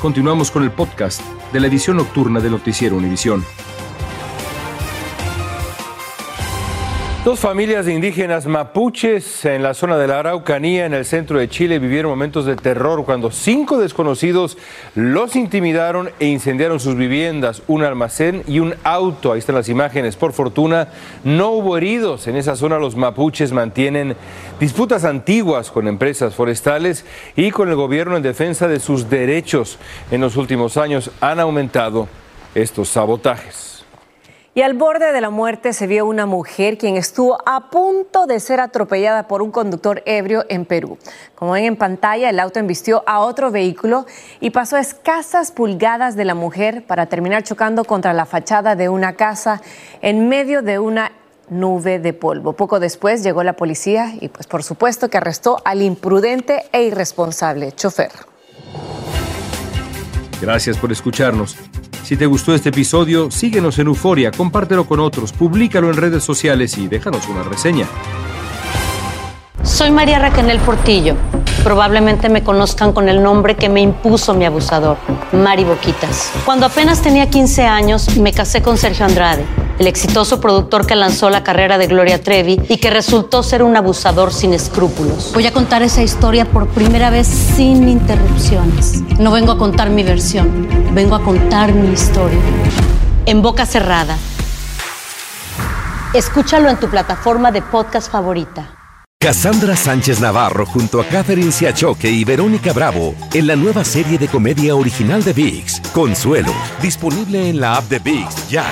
Continuamos 0.02 0.50
con 0.50 0.64
el 0.64 0.70
podcast 0.70 1.22
de 1.50 1.60
la 1.60 1.68
edición 1.68 1.96
nocturna 1.96 2.40
de 2.40 2.50
Noticiero 2.50 2.96
Univisión. 2.96 3.42
Dos 7.22 7.40
familias 7.40 7.84
de 7.84 7.92
indígenas 7.92 8.46
mapuches 8.46 9.44
en 9.44 9.62
la 9.62 9.74
zona 9.74 9.98
de 9.98 10.06
la 10.06 10.20
Araucanía, 10.20 10.86
en 10.86 10.94
el 10.94 11.04
centro 11.04 11.38
de 11.38 11.50
Chile, 11.50 11.78
vivieron 11.78 12.10
momentos 12.10 12.46
de 12.46 12.56
terror 12.56 13.04
cuando 13.04 13.30
cinco 13.30 13.76
desconocidos 13.76 14.56
los 14.94 15.36
intimidaron 15.36 16.08
e 16.18 16.28
incendiaron 16.28 16.80
sus 16.80 16.96
viviendas, 16.96 17.62
un 17.66 17.84
almacén 17.84 18.42
y 18.48 18.58
un 18.58 18.74
auto. 18.84 19.32
Ahí 19.32 19.38
están 19.38 19.56
las 19.56 19.68
imágenes. 19.68 20.16
Por 20.16 20.32
fortuna, 20.32 20.88
no 21.22 21.50
hubo 21.50 21.76
heridos. 21.76 22.26
En 22.26 22.36
esa 22.36 22.56
zona 22.56 22.78
los 22.78 22.96
mapuches 22.96 23.52
mantienen 23.52 24.16
disputas 24.58 25.04
antiguas 25.04 25.70
con 25.70 25.88
empresas 25.88 26.34
forestales 26.34 27.04
y 27.36 27.50
con 27.50 27.68
el 27.68 27.76
gobierno 27.76 28.16
en 28.16 28.22
defensa 28.22 28.66
de 28.66 28.80
sus 28.80 29.10
derechos. 29.10 29.78
En 30.10 30.22
los 30.22 30.36
últimos 30.36 30.78
años 30.78 31.10
han 31.20 31.38
aumentado 31.38 32.08
estos 32.54 32.88
sabotajes. 32.88 33.79
Y 34.52 34.62
al 34.62 34.74
borde 34.74 35.12
de 35.12 35.20
la 35.20 35.30
muerte 35.30 35.72
se 35.72 35.86
vio 35.86 36.06
una 36.06 36.26
mujer 36.26 36.76
quien 36.76 36.96
estuvo 36.96 37.38
a 37.46 37.70
punto 37.70 38.26
de 38.26 38.40
ser 38.40 38.58
atropellada 38.58 39.28
por 39.28 39.42
un 39.42 39.52
conductor 39.52 40.02
ebrio 40.06 40.44
en 40.48 40.64
Perú. 40.64 40.98
Como 41.36 41.52
ven 41.52 41.66
en 41.66 41.76
pantalla, 41.76 42.28
el 42.28 42.40
auto 42.40 42.58
embistió 42.58 43.04
a 43.06 43.20
otro 43.20 43.52
vehículo 43.52 44.06
y 44.40 44.50
pasó 44.50 44.74
a 44.74 44.80
escasas 44.80 45.52
pulgadas 45.52 46.16
de 46.16 46.24
la 46.24 46.34
mujer 46.34 46.84
para 46.84 47.06
terminar 47.06 47.44
chocando 47.44 47.84
contra 47.84 48.12
la 48.12 48.26
fachada 48.26 48.74
de 48.74 48.88
una 48.88 49.14
casa 49.14 49.62
en 50.02 50.28
medio 50.28 50.62
de 50.62 50.80
una 50.80 51.12
nube 51.48 52.00
de 52.00 52.12
polvo. 52.12 52.54
Poco 52.54 52.80
después 52.80 53.22
llegó 53.22 53.44
la 53.44 53.52
policía 53.52 54.14
y 54.20 54.30
pues 54.30 54.48
por 54.48 54.64
supuesto 54.64 55.08
que 55.08 55.18
arrestó 55.18 55.58
al 55.64 55.80
imprudente 55.80 56.64
e 56.72 56.82
irresponsable 56.82 57.70
chofer. 57.70 58.10
Gracias 60.40 60.78
por 60.78 60.90
escucharnos. 60.90 61.56
Si 62.02 62.16
te 62.16 62.26
gustó 62.26 62.54
este 62.54 62.70
episodio, 62.70 63.30
síguenos 63.30 63.78
en 63.78 63.88
Euforia, 63.88 64.30
compártelo 64.30 64.86
con 64.86 64.98
otros, 65.00 65.32
públicalo 65.32 65.90
en 65.90 65.96
redes 65.96 66.24
sociales 66.24 66.78
y 66.78 66.88
déjanos 66.88 67.28
una 67.28 67.42
reseña. 67.42 67.86
Soy 69.62 69.90
María 69.90 70.18
Raquel 70.18 70.58
Portillo. 70.60 71.14
Probablemente 71.62 72.30
me 72.30 72.42
conozcan 72.42 72.92
con 72.92 73.08
el 73.08 73.22
nombre 73.22 73.54
que 73.54 73.68
me 73.68 73.82
impuso 73.82 74.32
mi 74.34 74.46
abusador, 74.46 74.96
Mari 75.32 75.64
Boquitas. 75.64 76.32
Cuando 76.46 76.64
apenas 76.66 77.02
tenía 77.02 77.28
15 77.28 77.66
años, 77.66 78.16
me 78.16 78.32
casé 78.32 78.62
con 78.62 78.78
Sergio 78.78 79.04
Andrade, 79.04 79.44
el 79.80 79.86
exitoso 79.86 80.42
productor 80.42 80.86
que 80.86 80.94
lanzó 80.94 81.30
la 81.30 81.42
carrera 81.42 81.78
de 81.78 81.86
Gloria 81.86 82.22
Trevi 82.22 82.60
y 82.68 82.76
que 82.76 82.90
resultó 82.90 83.42
ser 83.42 83.62
un 83.62 83.74
abusador 83.78 84.30
sin 84.30 84.52
escrúpulos. 84.52 85.32
Voy 85.32 85.46
a 85.46 85.54
contar 85.54 85.82
esa 85.82 86.02
historia 86.02 86.44
por 86.44 86.68
primera 86.68 87.08
vez 87.08 87.26
sin 87.26 87.88
interrupciones. 87.88 89.00
No 89.18 89.30
vengo 89.30 89.52
a 89.52 89.58
contar 89.58 89.88
mi 89.88 90.02
versión, 90.02 90.68
vengo 90.92 91.14
a 91.14 91.22
contar 91.22 91.72
mi 91.72 91.94
historia. 91.94 92.38
En 93.24 93.40
boca 93.40 93.64
cerrada. 93.64 94.18
Escúchalo 96.12 96.68
en 96.68 96.78
tu 96.78 96.90
plataforma 96.90 97.50
de 97.50 97.62
podcast 97.62 98.12
favorita. 98.12 98.76
Cassandra 99.18 99.76
Sánchez 99.76 100.20
Navarro 100.20 100.66
junto 100.66 101.00
a 101.00 101.06
Catherine 101.06 101.52
Siachoque 101.52 102.10
y 102.10 102.24
Verónica 102.24 102.74
Bravo 102.74 103.14
en 103.32 103.46
la 103.46 103.56
nueva 103.56 103.84
serie 103.84 104.18
de 104.18 104.28
comedia 104.28 104.74
original 104.76 105.24
de 105.24 105.32
VIX, 105.32 105.80
Consuelo, 105.94 106.52
disponible 106.82 107.48
en 107.48 107.60
la 107.60 107.76
app 107.76 107.84
de 107.88 107.98
VIX 107.98 108.48
ya. 108.50 108.64